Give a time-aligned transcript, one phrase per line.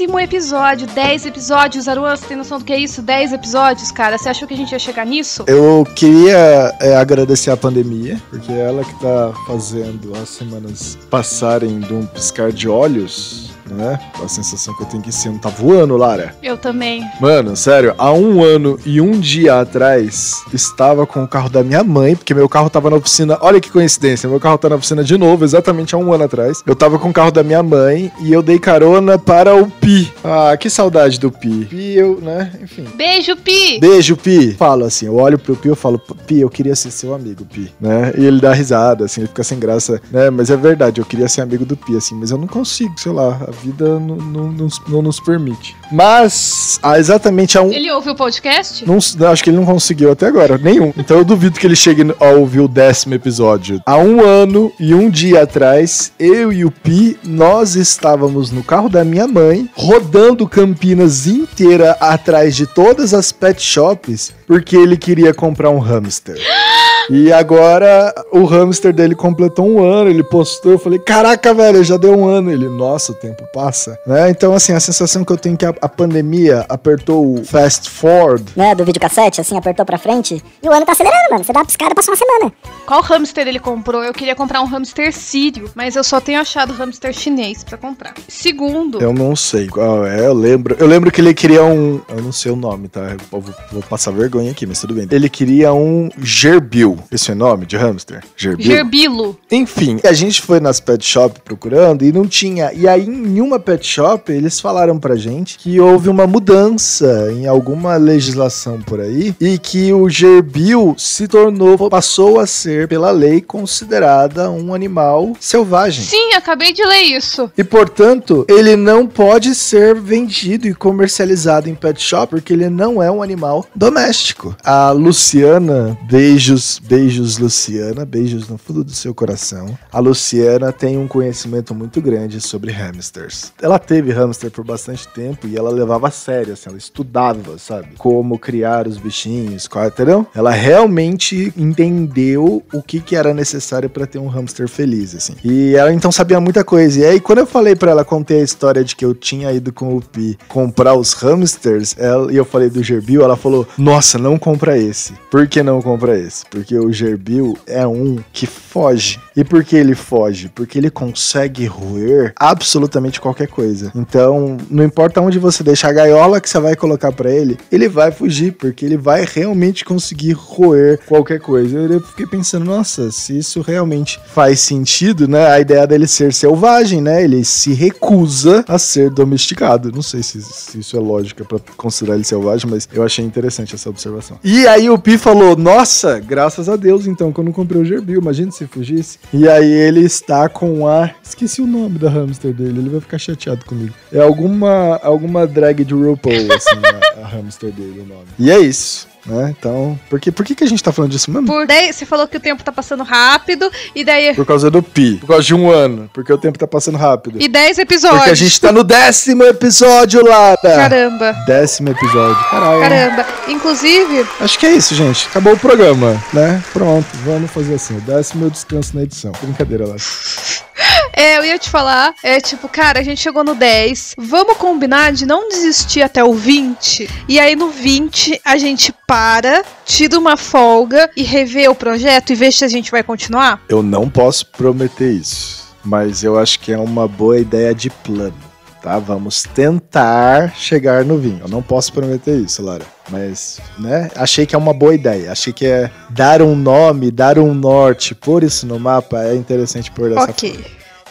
[0.00, 0.86] décimo episódio.
[0.86, 3.02] 10 episódios, Aruan, você tem noção do que é isso?
[3.02, 4.16] 10 episódios, cara.
[4.16, 5.44] Você achou que a gente ia chegar nisso?
[5.46, 11.80] Eu queria é, agradecer a pandemia, porque é ela que tá fazendo as semanas passarem
[11.80, 13.98] de um piscar de olhos né?
[14.22, 16.34] A sensação que eu tenho que esse ano tá voando, Lara.
[16.42, 17.04] Eu também.
[17.20, 21.82] Mano, sério, há um ano e um dia atrás, estava com o carro da minha
[21.82, 23.38] mãe, porque meu carro tava na oficina.
[23.40, 26.62] Olha que coincidência, meu carro tá na oficina de novo, exatamente há um ano atrás.
[26.66, 30.12] Eu tava com o carro da minha mãe e eu dei carona para o Pi.
[30.24, 31.66] Ah, que saudade do Pi.
[31.66, 32.52] Pi, eu, né?
[32.62, 32.86] Enfim.
[32.94, 33.78] Beijo, Pi!
[33.80, 34.54] Beijo, Pi.
[34.54, 37.72] Falo assim, eu olho pro Pi, eu falo, Pi, eu queria ser seu amigo, Pi,
[37.80, 38.12] né?
[38.16, 40.30] E ele dá risada, assim, ele fica sem graça, né?
[40.30, 43.12] Mas é verdade, eu queria ser amigo do Pi, assim, mas eu não consigo, sei
[43.12, 45.76] lá, a vida não, não, não, não nos permite.
[45.92, 47.72] Mas, há exatamente há um.
[47.72, 48.84] Ele ouve o podcast?
[48.86, 50.92] Não, acho que ele não conseguiu até agora, nenhum.
[50.96, 53.80] Então eu duvido que ele chegue a ouvir o décimo episódio.
[53.84, 58.88] Há um ano e um dia atrás, eu e o Pi, nós estávamos no carro
[58.88, 65.34] da minha mãe, rodando Campinas inteira atrás de todas as pet shops, porque ele queria
[65.34, 66.36] comprar um hamster.
[67.12, 71.96] E agora o hamster dele completou um ano, ele postou, eu falei, caraca, velho, já
[71.96, 72.52] deu um ano.
[72.52, 74.30] Ele, nossa, o tempo passa, né?
[74.30, 77.90] Então, assim, a sensação que eu tenho é que a, a pandemia apertou o fast
[77.90, 78.44] forward.
[78.54, 80.40] Né, do videocassete, assim, apertou pra frente.
[80.62, 81.42] E o ano tá acelerando, mano.
[81.42, 82.52] Você dá uma piscada, passa uma semana.
[82.86, 84.04] Qual hamster ele comprou?
[84.04, 88.14] Eu queria comprar um hamster sírio, mas eu só tenho achado hamster chinês pra comprar.
[88.28, 89.00] Segundo...
[89.00, 90.76] Eu não sei qual é, eu lembro.
[90.78, 92.00] Eu lembro que ele queria um...
[92.08, 93.00] Eu não sei o nome, tá?
[93.32, 95.08] Eu vou, vou passar vergonha aqui, mas tudo bem.
[95.10, 96.99] Ele queria um gerbil.
[97.10, 98.22] Esse é o nome de hamster?
[98.36, 98.66] Gerbil?
[98.66, 99.38] Gerbilo.
[99.50, 102.72] Enfim, a gente foi nas pet shop procurando e não tinha.
[102.72, 107.46] E aí, em uma pet shop, eles falaram pra gente que houve uma mudança em
[107.46, 113.40] alguma legislação por aí e que o gerbil se tornou, passou a ser, pela lei,
[113.40, 116.04] considerada um animal selvagem.
[116.04, 117.50] Sim, acabei de ler isso.
[117.56, 123.02] E, portanto, ele não pode ser vendido e comercializado em pet shop porque ele não
[123.02, 124.56] é um animal doméstico.
[124.64, 129.78] A Luciana, beijos, beijos, Luciana, beijos no fundo do seu coração.
[129.92, 133.52] A Luciana tem um conhecimento muito grande sobre hamsters.
[133.62, 137.90] Ela teve hamster por bastante tempo e ela levava a sério, assim, ela estudava, sabe?
[137.96, 140.26] Como criar os bichinhos, qual, entendeu?
[140.34, 145.36] Ela realmente entendeu o que, que era necessário para ter um hamster feliz, assim.
[145.44, 146.98] E ela então sabia muita coisa.
[146.98, 149.72] E aí, quando eu falei para ela, contei a história de que eu tinha ido
[149.72, 154.18] com o Pi comprar os hamsters, ela, e eu falei do Gerbil, ela falou: Nossa,
[154.18, 155.12] não compra esse.
[155.30, 156.44] Por que não compra esse?
[156.46, 159.18] Porque o Gerbil é um que foge.
[159.40, 160.50] E por que ele foge?
[160.54, 163.90] Porque ele consegue roer absolutamente qualquer coisa.
[163.94, 167.88] Então, não importa onde você deixar a gaiola que você vai colocar para ele, ele
[167.88, 171.78] vai fugir, porque ele vai realmente conseguir roer qualquer coisa.
[171.78, 175.46] Eu fiquei pensando, nossa, se isso realmente faz sentido, né?
[175.46, 177.24] A ideia dele ser selvagem, né?
[177.24, 179.90] Ele se recusa a ser domesticado.
[179.90, 183.74] Não sei se, se isso é lógica para considerar ele selvagem, mas eu achei interessante
[183.74, 184.38] essa observação.
[184.44, 187.84] E aí o Pi falou: Nossa, graças a Deus, então, que eu não comprei o
[187.86, 188.20] Gerbil.
[188.20, 189.18] Imagina se fugisse.
[189.32, 191.10] E aí ele está com a.
[191.22, 193.94] Esqueci o nome da hamster dele, ele vai ficar chateado comigo.
[194.12, 196.80] É alguma, alguma drag de RuPaul, assim,
[197.16, 198.26] a, a hamster dele, o nome.
[198.38, 199.54] E é isso né?
[199.58, 201.46] Então, por que, por que, que a gente tá falando disso mesmo?
[201.46, 204.34] Por daí, você falou que o tempo tá passando rápido, e daí.
[204.34, 205.16] Por causa do Pi.
[205.20, 206.10] Por causa de um ano.
[206.12, 207.40] Porque o tempo tá passando rápido.
[207.40, 208.18] E 10 episódios.
[208.18, 210.56] Porque a gente tá no décimo episódio, Lara.
[210.62, 211.32] Caramba.
[211.46, 212.42] Décimo episódio.
[212.50, 212.80] Caralho.
[212.80, 213.26] Caramba.
[213.48, 214.26] Inclusive.
[214.40, 215.26] Acho que é isso, gente.
[215.28, 216.62] Acabou o programa, né?
[216.72, 217.06] Pronto.
[217.24, 217.98] Vamos fazer assim.
[218.00, 219.32] Décimo eu descanso na edição.
[219.42, 220.00] Brincadeira, Lara.
[221.12, 225.12] É, eu ia te falar, é tipo, cara, a gente chegou no 10, vamos combinar
[225.12, 230.36] de não desistir até o 20, e aí no 20 a gente para, tira uma
[230.36, 233.60] folga e revê o projeto e vê se a gente vai continuar?
[233.68, 238.36] Eu não posso prometer isso, mas eu acho que é uma boa ideia de plano.
[238.80, 241.40] Tá, vamos tentar chegar no vinho.
[241.42, 242.86] Eu não posso prometer isso, Lara.
[243.10, 244.12] Mas, né?
[244.14, 245.32] Achei que é uma boa ideia.
[245.32, 249.90] Achei que é dar um nome, dar um norte, pôr isso no mapa é interessante
[249.90, 250.52] por dessa Ok.
[250.52, 250.66] Forma.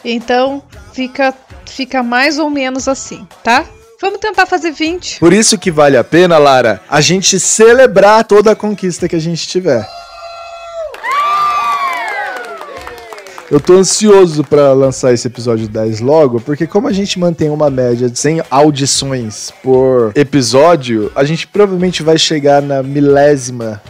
[0.06, 0.63] Então,
[0.94, 1.34] fica,
[1.66, 3.66] fica mais ou menos assim, tá?
[4.01, 5.19] Vamos tentar fazer 20.
[5.19, 9.19] Por isso que vale a pena, Lara, a gente celebrar toda a conquista que a
[9.19, 9.86] gente tiver.
[13.51, 17.69] Eu tô ansioso para lançar esse episódio 10 logo, porque como a gente mantém uma
[17.69, 23.81] média de 100 audições por episódio, a gente provavelmente vai chegar na milésima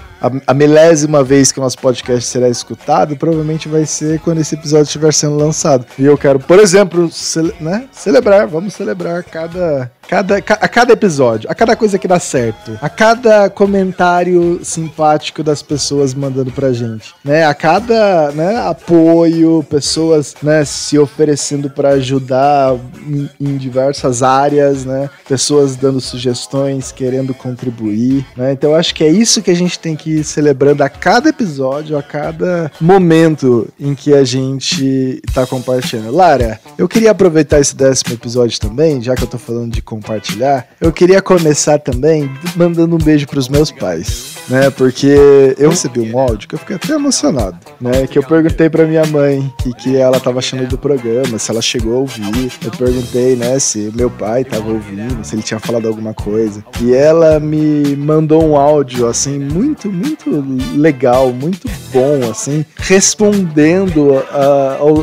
[0.46, 4.84] a, milésima vez que o nosso podcast será escutado, provavelmente vai ser quando esse episódio
[4.84, 5.86] estiver sendo lançado.
[5.98, 11.48] E eu quero, por exemplo, cele, né, celebrar, vamos celebrar cada Cada, a cada episódio,
[11.52, 17.14] a cada coisa que dá certo, a cada comentário simpático das pessoas mandando pra gente,
[17.24, 17.46] né?
[17.46, 22.76] A cada né, apoio, pessoas né, se oferecendo para ajudar
[23.06, 25.12] em, em, diversas áreas, né?
[25.28, 28.52] Pessoas dando sugestões, querendo contribuir, né?
[28.52, 31.96] Então acho que é isso que a gente tem que ir celebrando a cada episódio,
[31.96, 36.12] a cada momento em que a gente tá compartilhando.
[36.12, 40.66] Lara, eu queria aproveitar esse décimo episódio também, já que eu tô falando de compartilhar,
[40.80, 44.69] eu queria começar também mandando um beijo pros meus pais, né?
[44.69, 48.07] Porque eu recebi um áudio que eu fiquei até emocionado, né?
[48.07, 51.51] Que eu perguntei pra minha mãe o que, que ela tava achando do programa, se
[51.51, 52.51] ela chegou a ouvir.
[52.63, 56.63] Eu perguntei, né, se meu pai tava ouvindo, se ele tinha falado alguma coisa.
[56.81, 60.30] E ela me mandou um áudio, assim, muito, muito
[60.75, 64.24] legal, muito bom, assim, respondendo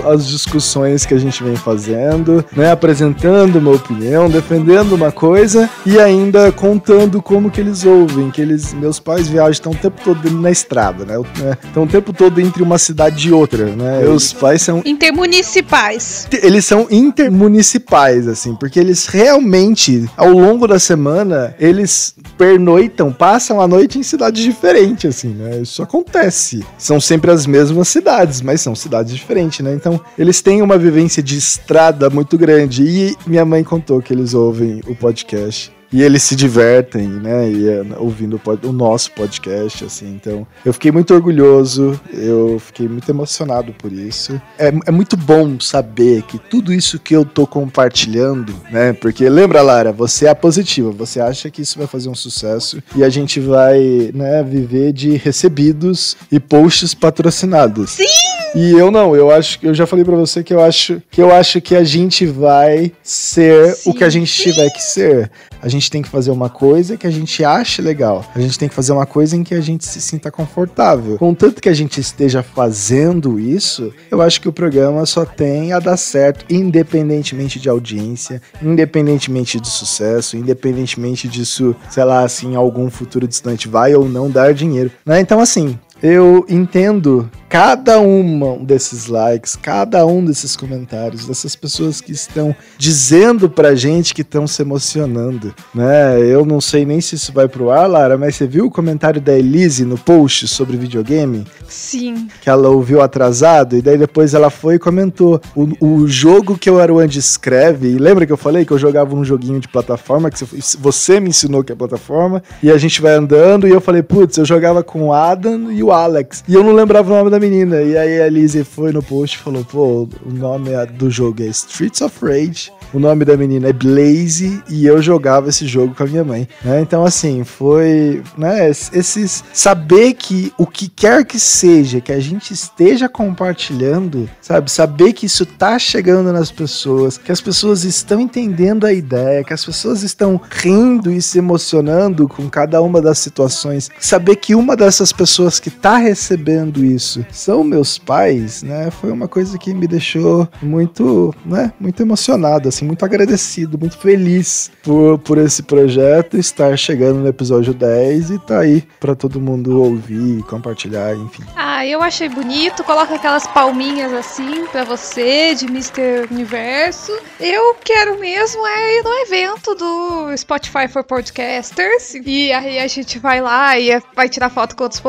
[0.08, 2.70] às discussões que a gente vem fazendo, né?
[2.70, 8.72] Apresentando uma opinião, defendendo uma coisa e ainda contando como que eles ouvem, que eles,
[8.74, 11.16] meus pais viajam, estão o tempo todo na estrada, né?
[11.64, 14.00] Estão o tempo todo entre uma cidade e outra, né?
[14.00, 16.28] Meus pais são intermunicipais.
[16.42, 23.68] Eles são intermunicipais, assim, porque eles realmente, ao longo da semana, eles pernoitam, passam a
[23.68, 25.60] noite em cidades diferentes, assim, né?
[25.60, 26.64] Isso acontece.
[26.78, 29.74] São sempre as mesmas cidades, mas são cidades diferentes, né?
[29.74, 32.82] Então, eles têm uma vivência de estrada muito grande.
[32.82, 37.50] E minha mãe contou que eles ouvem o podcast e eles se divertem, né?
[37.50, 40.08] E, é, ouvindo o, o, nosso podcast, assim.
[40.08, 44.40] Então, eu fiquei muito orgulhoso, eu fiquei muito emocionado por isso.
[44.58, 48.93] É, é muito bom saber que tudo isso que eu tô compartilhando, né?
[48.93, 53.05] Porque lembra, Lara, você é positiva, você acha que isso vai fazer um sucesso e
[53.05, 57.90] a gente vai, né, viver de recebidos e posts patrocinados.
[57.90, 58.35] Sim!
[58.58, 61.20] E eu não, eu acho que eu já falei para você que eu acho que
[61.20, 65.31] eu acho que a gente vai ser sim, o que a gente tiver que ser.
[65.61, 68.25] A gente tem que fazer uma coisa que a gente ache legal.
[68.35, 71.19] A gente tem que fazer uma coisa em que a gente se sinta confortável.
[71.19, 75.79] Contanto que a gente esteja fazendo isso, eu acho que o programa só tem a
[75.79, 82.88] dar certo, independentemente de audiência, independentemente de sucesso, independentemente disso, sei lá, assim, em algum
[82.88, 84.91] futuro distante vai ou não dar dinheiro.
[85.05, 85.20] Né?
[85.20, 92.12] Então, assim, eu entendo cada um desses likes, cada um desses comentários, dessas pessoas que
[92.12, 96.20] estão dizendo pra gente que estão se emocionando, né?
[96.20, 99.20] Eu não sei nem se isso vai pro ar, Lara, mas você viu o comentário
[99.20, 101.46] da Elise no post sobre videogame?
[101.69, 102.28] Sim.
[102.43, 106.70] Que ela ouviu atrasado e daí depois ela foi e comentou o, o jogo que
[106.70, 110.31] o Aruand escreve, e lembra que eu falei que eu jogava um joguinho de plataforma,
[110.31, 110.44] que
[110.78, 114.37] você me ensinou que é plataforma, e a gente vai andando e eu falei, putz,
[114.37, 117.38] eu jogava com o Adam e o Alex, e eu não lembrava o nome da
[117.38, 117.80] menina.
[117.82, 121.46] E aí a Lizzie foi no post e falou: pô, o nome do jogo é
[121.46, 122.70] Streets of Rage.
[122.92, 126.48] O nome da menina é Blaze e eu jogava esse jogo com a minha mãe.
[126.64, 126.80] Né?
[126.80, 128.22] Então, assim, foi.
[128.38, 129.44] Né, esses.
[129.52, 134.70] Saber que o que quer que seja que a gente esteja compartilhando, sabe?
[134.70, 139.52] Saber que isso tá chegando nas pessoas, que as pessoas estão entendendo a ideia, que
[139.52, 143.90] as pessoas estão rindo e se emocionando com cada uma das situações.
[143.98, 148.90] Saber que uma dessas pessoas que tá recebendo isso são meus pais, né?
[148.90, 151.72] Foi uma coisa que me deixou muito, né?
[151.78, 157.74] Muito emocionado, assim, muito agradecido, muito feliz por, por esse projeto estar chegando no episódio
[157.74, 161.42] 10 e tá aí para todo mundo ouvir, compartilhar, enfim.
[161.54, 162.82] Ah, eu achei bonito.
[162.84, 166.26] Coloca aquelas palminhas assim para você de Mr.
[166.30, 167.12] Universo.
[167.38, 173.18] Eu quero mesmo é ir no evento do Spotify for Podcasters e aí a gente
[173.18, 175.00] vai lá e vai tirar foto com outros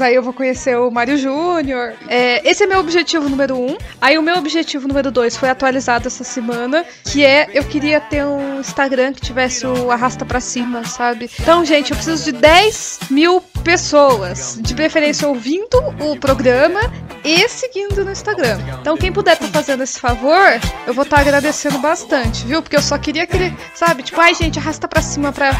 [0.00, 1.94] Aí eu vou conhecer o Mário Júnior.
[2.08, 3.76] É, esse é meu objetivo número um.
[4.00, 8.24] Aí o meu objetivo número dois foi atualizado essa semana, que é eu queria ter
[8.24, 11.30] um Instagram que tivesse o arrasta para cima, sabe?
[11.40, 16.80] Então, gente, eu preciso de 10 mil pessoas, de preferência ouvindo o programa
[17.24, 18.58] e seguindo no Instagram.
[18.80, 22.60] Então, quem puder tá fazendo esse favor, eu vou estar tá agradecendo bastante, viu?
[22.60, 24.02] Porque eu só queria aquele, sabe?
[24.02, 25.52] Tipo, ai, gente, arrasta pra cima pra,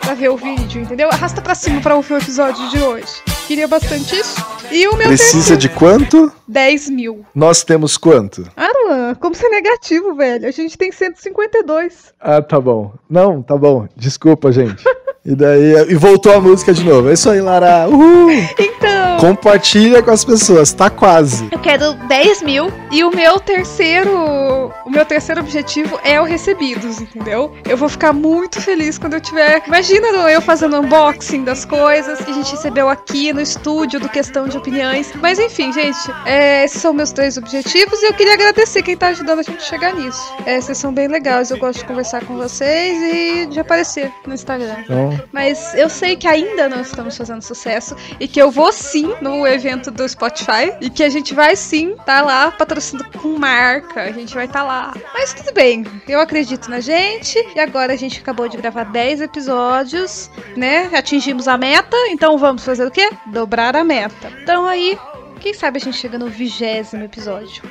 [0.00, 1.08] pra ver o vídeo, entendeu?
[1.10, 3.22] Arrasta pra cima pra ouvir o episódio de hoje.
[3.52, 4.42] Queria bastante isso.
[4.70, 6.32] E o meu Precisa terceiro, de quanto?
[6.48, 7.26] 10 mil.
[7.34, 8.50] Nós temos quanto?
[8.56, 10.48] Arlan, como ser negativo, velho?
[10.48, 12.14] A gente tem 152.
[12.18, 12.94] Ah, tá bom.
[13.10, 13.86] Não, tá bom.
[13.94, 14.82] Desculpa, gente.
[15.24, 15.86] E daí.
[15.88, 17.08] E voltou a música de novo.
[17.08, 17.88] É isso aí, Lara.
[17.88, 18.30] Uhul!
[18.58, 19.18] Então.
[19.18, 21.48] Compartilha com as pessoas, tá quase.
[21.52, 22.72] Eu quero 10 mil.
[22.90, 24.10] E o meu terceiro.
[24.84, 27.52] O meu terceiro objetivo é o recebidos, entendeu?
[27.68, 29.62] Eu vou ficar muito feliz quando eu tiver.
[29.66, 34.48] Imagina eu fazendo unboxing das coisas que a gente recebeu aqui no estúdio do Questão
[34.48, 35.12] de Opiniões.
[35.20, 39.08] Mas enfim, gente, é, esses são meus três objetivos e eu queria agradecer quem tá
[39.08, 40.34] ajudando a gente a chegar nisso.
[40.44, 44.34] É, vocês são bem legais, eu gosto de conversar com vocês e de aparecer no
[44.34, 44.76] Instagram.
[44.84, 49.12] Então, Mas eu sei que ainda não estamos fazendo sucesso e que eu vou sim
[49.20, 54.02] no evento do Spotify e que a gente vai sim tá lá patrocinando com marca.
[54.02, 54.94] A gente vai estar tá lá.
[55.14, 59.22] Mas tudo bem, eu acredito na gente e agora a gente acabou de gravar 10
[59.22, 60.90] episódios, né?
[60.94, 63.10] Atingimos a meta, então vamos fazer o quê?
[63.26, 64.32] Dobrar a meta.
[64.42, 64.98] Então aí
[65.42, 67.64] quem sabe a gente chega no vigésimo episódio.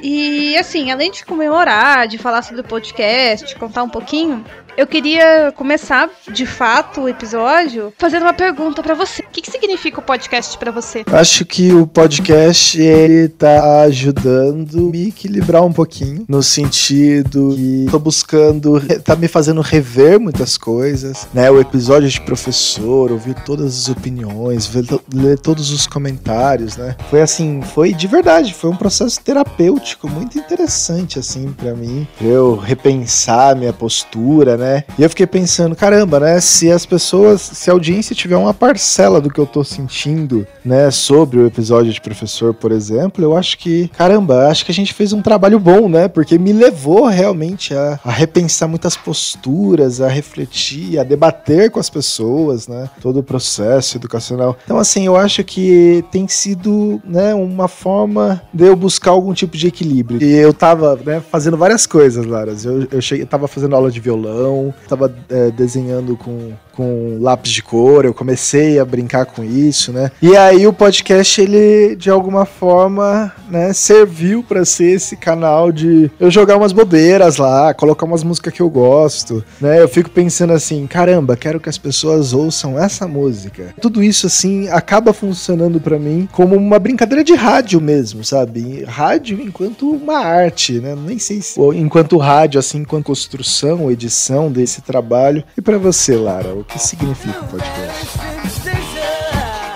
[0.00, 4.44] E assim, além de comemorar, de falar sobre o podcast, contar um pouquinho,
[4.76, 9.22] eu queria começar, de fato, o episódio fazendo uma pergunta para você.
[9.22, 11.04] O que, que significa o podcast para você?
[11.12, 17.98] acho que o podcast ele tá ajudando me equilibrar um pouquinho no sentido que tô
[17.98, 21.50] buscando, tá me fazendo rever muitas coisas, né?
[21.50, 26.96] O episódio de professor, ouvir todas as opiniões, ver, ler todos os comentários, né?
[27.08, 32.56] Foi assim, foi de verdade, foi um processo terapêutico muito interessante assim para mim, eu
[32.56, 34.65] repensar minha postura, né?
[34.98, 36.40] E eu fiquei pensando, caramba, né?
[36.40, 40.90] Se as pessoas, se a audiência tiver uma parcela do que eu tô sentindo, né,
[40.90, 44.92] sobre o episódio de professor, por exemplo, eu acho que, caramba, acho que a gente
[44.92, 46.08] fez um trabalho bom, né?
[46.08, 51.90] Porque me levou realmente a, a repensar muitas posturas, a refletir, a debater com as
[51.90, 52.88] pessoas, né?
[53.00, 54.56] Todo o processo educacional.
[54.64, 59.56] Então, assim, eu acho que tem sido, né, uma forma de eu buscar algum tipo
[59.56, 60.22] de equilíbrio.
[60.22, 62.64] E eu tava, né, fazendo várias coisas, Laras.
[62.64, 64.55] Eu, eu, cheguei, eu tava fazendo aula de violão,
[64.88, 70.10] tava é, desenhando com, com lápis de cor, eu comecei a brincar com isso, né?
[70.20, 76.10] E aí o podcast, ele, de alguma forma, né, serviu para ser esse canal de
[76.20, 79.80] eu jogar umas bobeiras lá, colocar umas músicas que eu gosto, né?
[79.80, 83.74] Eu fico pensando assim, caramba, quero que as pessoas ouçam essa música.
[83.80, 88.84] Tudo isso, assim, acaba funcionando para mim como uma brincadeira de rádio mesmo, sabe?
[88.84, 90.94] Rádio enquanto uma arte, né?
[90.94, 95.44] Nem sei se enquanto rádio, assim, enquanto construção, edição desse trabalho.
[95.56, 98.18] E para você, Lara, o que significa o podcast?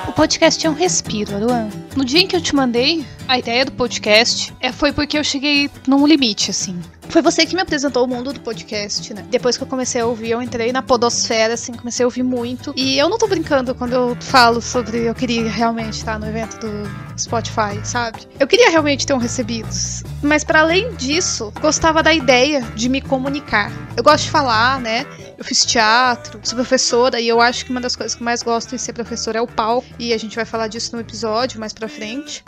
[0.08, 1.68] O podcast é um respiro, Aruan.
[1.96, 5.24] No dia em que eu te mandei a ideia do podcast, é, foi porque eu
[5.24, 6.78] cheguei num limite, assim.
[7.08, 9.24] Foi você que me apresentou o mundo do podcast, né?
[9.30, 12.72] Depois que eu comecei a ouvir, eu entrei na podosfera, assim, comecei a ouvir muito.
[12.76, 16.58] E eu não tô brincando quando eu falo sobre eu queria realmente estar no evento
[16.58, 18.20] do Spotify, sabe?
[18.38, 20.02] Eu queria realmente ter um recebidos.
[20.22, 23.72] Mas para além disso, gostava da ideia de me comunicar.
[23.96, 25.04] Eu gosto de falar, né?
[25.36, 28.74] Eu fiz teatro, sou professora e eu acho que uma das coisas que mais gosto
[28.74, 29.88] em ser professora é o palco.
[29.98, 32.44] E a gente vai falar disso no episódio mais pra frente.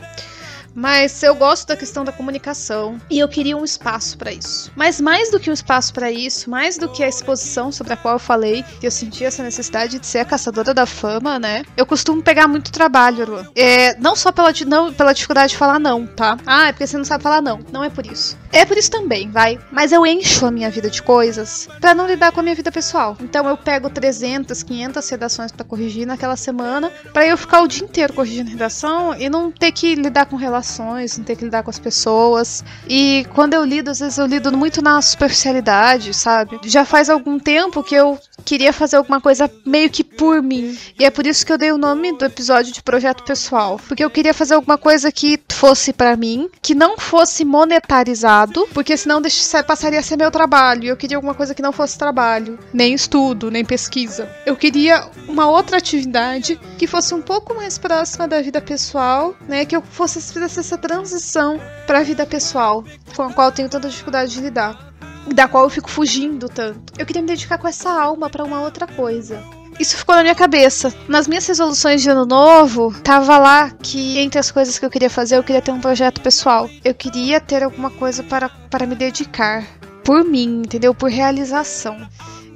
[0.75, 4.73] Mas eu gosto da questão da comunicação e eu queria um espaço para isso.
[4.75, 7.97] Mas mais do que um espaço para isso, mais do que a exposição sobre a
[7.97, 11.65] qual eu falei, que eu senti essa necessidade de ser a caçadora da fama, né?
[11.77, 13.47] Eu costumo pegar muito trabalho, Luan.
[13.55, 16.39] É, não só pela, não, pela dificuldade de falar não, tá?
[16.47, 17.61] Ah, é porque você não sabe falar não.
[17.71, 18.37] Não é por isso.
[18.51, 19.59] É por isso também, vai.
[19.71, 22.71] Mas eu encho a minha vida de coisas para não lidar com a minha vida
[22.71, 23.17] pessoal.
[23.21, 27.85] Então eu pego 300, 500 redações para corrigir naquela semana, para eu ficar o dia
[27.85, 31.63] inteiro corrigindo redação e não ter que lidar com relações relações, não ter que lidar
[31.63, 32.65] com as pessoas.
[32.89, 36.61] E quando eu lido, às vezes eu lido muito na superficialidade, sabe?
[36.65, 40.77] Já faz algum tempo que eu queria fazer alguma coisa meio que por mim.
[40.99, 44.05] E é por isso que eu dei o nome do episódio de projeto pessoal, porque
[44.05, 49.23] eu queria fazer alguma coisa que fosse para mim, que não fosse monetarizado, porque senão
[49.67, 50.85] passaria a ser meu trabalho.
[50.85, 54.29] Eu queria alguma coisa que não fosse trabalho, nem estudo, nem pesquisa.
[54.45, 59.65] Eu queria uma outra atividade que fosse um pouco mais próxima da vida pessoal, né,
[59.65, 60.19] que eu fosse
[60.53, 62.85] fizesse essa transição para a vida pessoal,
[63.17, 64.93] com a qual eu tenho tanta dificuldade de lidar,
[65.35, 66.93] da qual eu fico fugindo tanto.
[66.99, 69.43] Eu queria me dedicar com essa alma para uma outra coisa.
[69.81, 70.93] Isso ficou na minha cabeça.
[71.09, 75.09] Nas minhas resoluções de ano novo, tava lá que entre as coisas que eu queria
[75.09, 76.69] fazer, eu queria ter um projeto pessoal.
[76.85, 79.65] Eu queria ter alguma coisa para, para me dedicar.
[80.05, 80.95] Por mim, entendeu?
[80.95, 81.97] Por realização.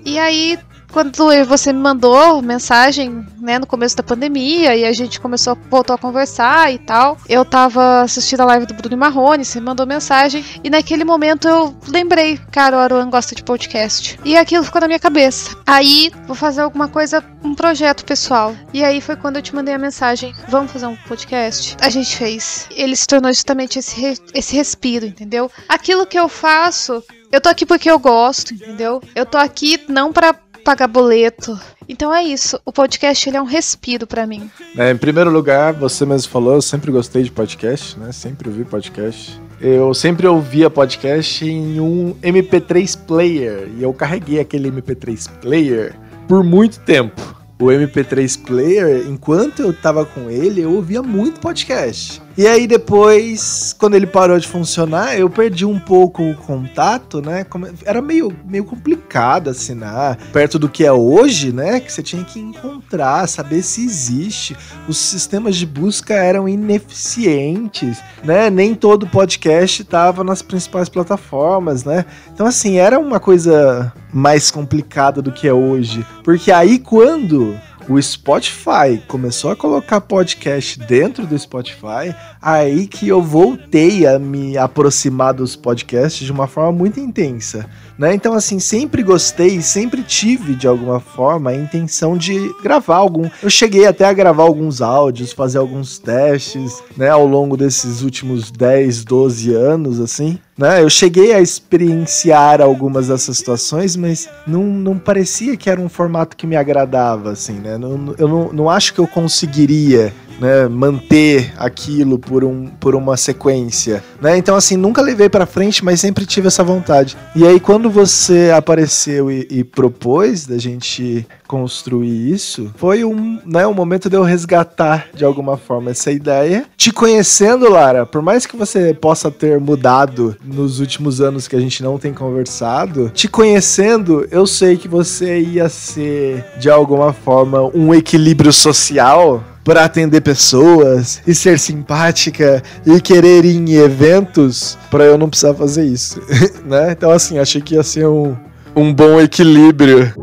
[0.05, 0.59] E aí
[0.93, 1.13] quando
[1.47, 5.99] você me mandou mensagem, né, no começo da pandemia, e a gente começou, voltou a
[5.99, 10.45] conversar e tal, eu tava assistindo a live do Bruno Marrone, você me mandou mensagem,
[10.63, 14.19] e naquele momento eu lembrei, cara, o Aruan gosta de podcast.
[14.25, 15.57] E aquilo ficou na minha cabeça.
[15.67, 18.55] Aí, vou fazer alguma coisa, um projeto pessoal.
[18.73, 21.77] E aí foi quando eu te mandei a mensagem, vamos fazer um podcast?
[21.81, 22.67] A gente fez.
[22.71, 25.51] Ele se tornou justamente esse, re esse respiro, entendeu?
[25.69, 27.03] Aquilo que eu faço
[27.33, 29.03] eu tô aqui porque eu gosto, entendeu?
[29.15, 30.35] Eu tô aqui não para
[30.67, 31.57] pagar boleto.
[31.89, 32.61] Então é isso.
[32.65, 34.51] O podcast ele é um respiro para mim.
[34.77, 38.11] É, em primeiro lugar, você mesmo falou, eu sempre gostei de podcast, né?
[38.11, 39.41] Sempre ouvi podcast.
[39.61, 45.95] Eu sempre ouvia podcast em um MP3 player e eu carreguei aquele MP3 player
[46.27, 47.23] por muito tempo.
[47.61, 52.21] O MP3 player, enquanto eu tava com ele, eu ouvia muito podcast.
[52.37, 57.47] E aí depois, quando ele parou de funcionar, eu perdi um pouco o contato, né?
[57.85, 60.19] Era meio, meio complicado assinar.
[60.35, 61.81] Perto do que é hoje, né?
[61.81, 64.55] Que você tinha que encontrar, saber se existe.
[64.87, 68.51] Os sistemas de busca eram ineficientes, né?
[68.51, 72.05] Nem todo podcast estava nas principais plataformas, né?
[72.35, 76.05] Então, assim, era uma coisa mais complicada do que é hoje.
[76.23, 83.23] Porque aí quando o Spotify começou a colocar podcast dentro do Spotify, aí que eu
[83.23, 87.71] voltei a me aproximar dos podcasts de uma forma muito intensa.
[87.99, 88.15] Né?
[88.15, 93.29] Então, assim, sempre gostei, sempre tive de alguma forma a intenção de gravar algum.
[93.43, 98.51] Eu cheguei até a gravar alguns áudios, fazer alguns testes, né, ao longo desses últimos
[98.51, 100.39] 10, 12 anos, assim.
[100.57, 100.83] Né?
[100.83, 106.37] Eu cheguei a experienciar algumas dessas situações, mas não, não parecia que era um formato
[106.37, 107.77] que me agradava, assim, né?
[107.77, 113.17] Não, eu não, não acho que eu conseguiria né, manter aquilo por, um, por uma
[113.17, 114.37] sequência, né?
[114.37, 117.17] Então assim, nunca levei para frente, mas sempre tive essa vontade.
[117.35, 123.67] E aí quando você apareceu e, e propôs da gente construir isso, foi um, né,
[123.67, 126.67] um momento de eu resgatar de alguma forma essa ideia.
[126.77, 131.61] Te conhecendo, Lara, por mais que você possa ter mudado nos últimos anos que a
[131.61, 137.63] gente não tem conversado, te conhecendo, eu sei que você ia ser de alguma forma
[137.75, 145.03] um equilíbrio social para atender pessoas e ser simpática e querer ir em eventos para
[145.03, 146.23] eu não precisar fazer isso,
[146.65, 146.93] né?
[146.93, 148.37] Então assim, achei que ia ser um,
[148.77, 150.15] um bom equilíbrio.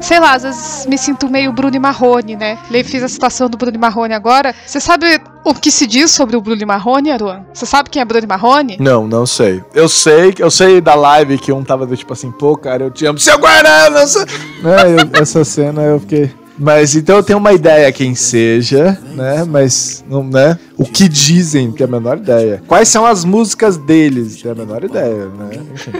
[0.00, 2.58] Sei lá, às vezes me sinto meio Bruno Marrone, né?
[2.70, 4.54] Ele fiz a situação do Bruno Marrone agora.
[4.64, 7.44] Você sabe o que se diz sobre o Bruno Marrone, Aruan?
[7.52, 8.78] Você sabe quem é Bruno Marrone?
[8.80, 9.62] Não, não sei.
[9.74, 12.90] Eu sei, eu sei da live que um tava do tipo assim, pô, cara, eu
[12.90, 14.04] te amo, seu guarda, né,
[14.86, 19.44] eu, essa cena eu fiquei mas então eu tenho uma ideia quem seja, né?
[19.44, 20.58] Mas não, né?
[20.76, 22.62] O que dizem, que é a menor ideia.
[22.66, 24.40] Quais são as músicas deles?
[24.40, 25.50] Tem a menor ideia, né?
[25.74, 25.92] Enfim.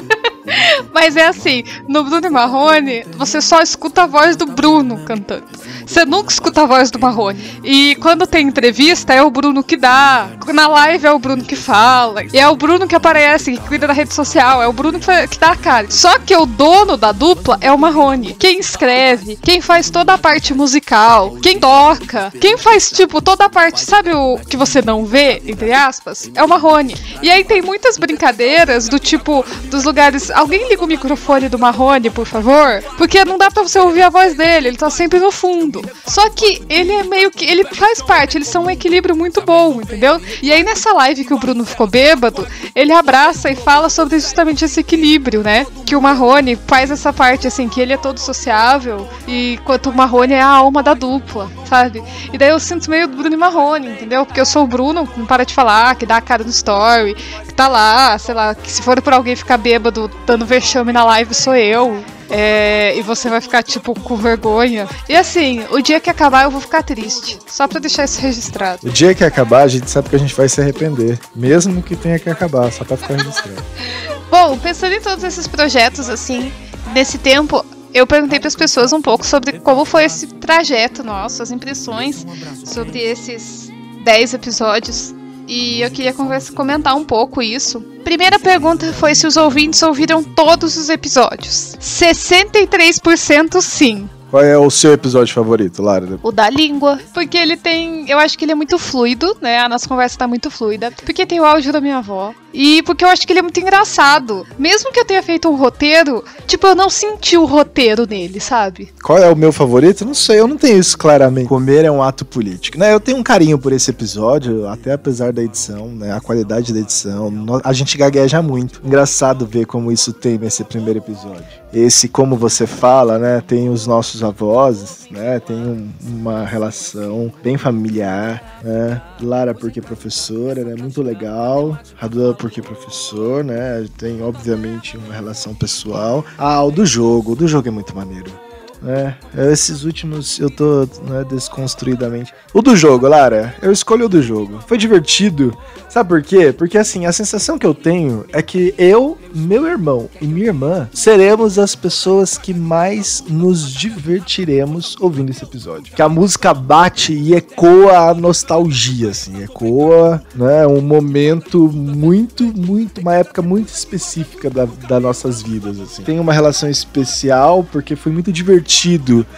[0.97, 5.45] Mas é assim, no Bruno e Marrone, você só escuta a voz do Bruno cantando.
[5.85, 7.61] Você nunca escuta a voz do Marrone.
[7.63, 10.27] E quando tem entrevista, é o Bruno que dá.
[10.55, 12.25] Na live é o Bruno que fala.
[12.33, 14.63] E é o Bruno que aparece, que cuida da rede social.
[14.63, 15.87] É o Bruno que dá a cara.
[15.91, 18.35] Só que o dono da dupla é o Marrone.
[18.35, 23.51] Quem escreve, quem faz toda a parte musical, quem toca, quem faz, tipo, toda a
[23.51, 26.31] parte, sabe o que você não vê, entre aspas?
[26.35, 26.97] É o Marrone.
[27.23, 30.31] E aí tem muitas brincadeiras do tipo, dos lugares.
[30.31, 32.83] Alguém liga o microfone do Marrone, por favor?
[32.97, 35.83] Porque não dá pra você ouvir a voz dele, ele tá sempre no fundo.
[36.07, 37.45] Só que ele é meio que.
[37.45, 40.21] Ele faz parte, eles são um equilíbrio muito bom, entendeu?
[40.41, 44.65] E aí nessa live que o Bruno ficou bêbado, ele abraça e fala sobre justamente
[44.65, 45.67] esse equilíbrio, né?
[45.85, 49.95] Que o Marrone faz essa parte, assim, que ele é todo sociável, e enquanto o
[49.95, 52.03] Marrone é a alma da dupla, sabe?
[52.33, 54.25] E daí eu sinto meio Bruno e Marrone, entendeu?
[54.25, 57.15] Porque eu sou o Bruno, não para de falar, que dá a cara no story,
[57.15, 61.05] que tá lá, sei lá, que se for por alguém ficar bêbado dando vexame na
[61.05, 62.03] live, sou eu.
[62.29, 64.89] É, e você vai ficar, tipo, com vergonha.
[65.09, 67.39] E assim, o dia que acabar eu vou ficar triste.
[67.47, 68.81] Só pra deixar isso registrado.
[68.85, 71.19] O dia que acabar, a gente sabe que a gente vai se arrepender.
[71.35, 73.63] Mesmo que tenha que acabar, só pra ficar registrado.
[74.31, 76.53] Bom, pensando em todos esses projetos, assim,
[76.93, 81.43] nesse tempo, eu perguntei para as pessoas um pouco sobre como foi esse trajeto nosso,
[81.43, 82.27] as impressões
[82.65, 83.71] sobre esses
[84.05, 85.15] 10 episódios
[85.47, 86.13] e eu queria
[86.55, 87.85] comentar um pouco isso.
[88.07, 91.75] Primeira pergunta foi se os ouvintes ouviram todos os episódios.
[91.81, 94.09] 63% sim.
[94.37, 96.21] Qual é o seu episódio favorito, Lara?
[96.23, 97.01] O da língua.
[97.15, 98.05] Porque ele tem.
[98.07, 99.61] Eu acho que ele é muito fluido, né?
[99.61, 100.93] A nossa conversa tá muito fluida.
[101.07, 102.35] Porque tem o áudio da minha avó.
[102.53, 104.47] E porque eu acho que ele é muito engraçado.
[104.59, 108.91] Mesmo que eu tenha feito um roteiro, tipo, eu não senti o roteiro nele, sabe?
[109.03, 110.05] Qual é o meu favorito?
[110.05, 111.49] Não sei, eu não tenho isso claramente.
[111.49, 112.79] Comer é um ato político.
[112.79, 112.93] Né?
[112.93, 116.13] Eu tenho um carinho por esse episódio, até apesar da edição, né?
[116.13, 117.33] A qualidade da edição.
[117.65, 118.83] A gente gagueja muito.
[118.85, 121.66] Engraçado ver como isso tem nesse primeiro episódio.
[121.77, 123.43] Esse, como você fala, né?
[123.47, 125.39] Tem os nossos avós, né?
[125.39, 129.03] Tem um, uma relação bem familiar, né?
[129.21, 130.75] Lara porque professora, né?
[130.75, 131.79] Muito legal.
[131.95, 133.87] Raduan porque professor, né?
[133.99, 136.25] Tem obviamente uma relação pessoal.
[136.39, 138.46] Ah, o do jogo, o do jogo é muito maneiro.
[138.85, 139.15] É,
[139.53, 142.33] esses últimos eu tô né, desconstruidamente.
[142.53, 144.61] O do jogo, Lara, eu escolhi o do jogo.
[144.67, 145.57] Foi divertido.
[145.89, 146.53] Sabe por quê?
[146.53, 150.89] Porque assim, a sensação que eu tenho é que eu, meu irmão e minha irmã
[150.93, 155.95] seremos as pessoas que mais nos divertiremos ouvindo esse episódio.
[155.95, 163.01] Que a música bate e ecoa a nostalgia, assim, ecoa, né, um momento muito, muito,
[163.01, 166.03] uma época muito específica da, das nossas vidas, assim.
[166.03, 168.66] Tem uma relação especial porque foi muito divertido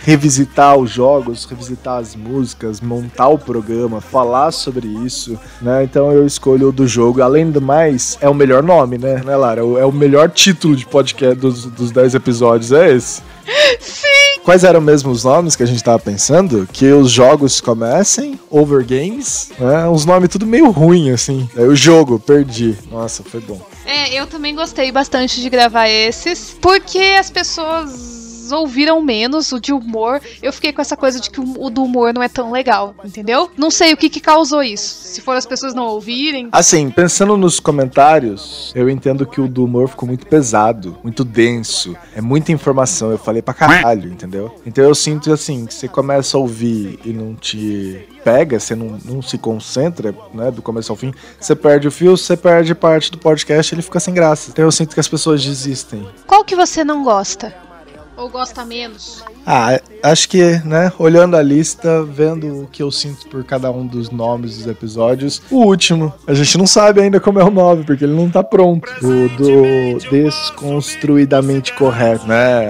[0.01, 5.85] revisitar os jogos, revisitar as músicas, montar o programa, falar sobre isso, né?
[5.85, 7.23] Então eu escolho o do jogo.
[7.23, 9.61] Além do mais, é o melhor nome, né, né Lara?
[9.61, 13.23] É o melhor título de podcast dos, dos 10 episódios, é esse.
[13.81, 14.41] Sim!
[14.45, 16.67] Quais eram mesmo os nomes que a gente tava pensando?
[16.73, 19.87] Que os jogos comecem, Over Games, né?
[19.89, 21.49] Uns nomes tudo meio ruim, assim.
[21.57, 22.77] É o jogo, perdi.
[22.91, 23.61] Nossa, foi bom.
[23.85, 28.18] É, eu também gostei bastante de gravar esses, porque as pessoas
[28.53, 30.21] ouviram menos o de humor.
[30.43, 33.51] Eu fiquei com essa coisa de que o do humor não é tão legal, entendeu?
[33.57, 35.05] Não sei o que, que causou isso.
[35.05, 36.49] Se for as pessoas não ouvirem.
[36.53, 41.97] Assim, pensando nos comentários, eu entendo que o do humor ficou muito pesado, muito denso.
[42.15, 43.11] É muita informação.
[43.11, 44.55] Eu falei pra caralho, entendeu?
[44.67, 48.99] Então eu sinto assim, que você começa a ouvir e não te pega, você não,
[49.05, 53.11] não se concentra, né, do começo ao fim, você perde o fio, você perde parte
[53.11, 54.51] do podcast, ele fica sem graça.
[54.51, 56.07] Então eu sinto que as pessoas desistem.
[56.27, 57.55] Qual que você não gosta?
[58.19, 59.25] Ou gosta menos?
[59.47, 63.87] Ah, acho que, né, olhando a lista, vendo o que eu sinto por cada um
[63.87, 67.85] dos nomes dos episódios, o último, a gente não sabe ainda como é o nome,
[67.85, 68.91] porque ele não tá pronto.
[69.01, 72.69] O do desconstruidamente correto, né?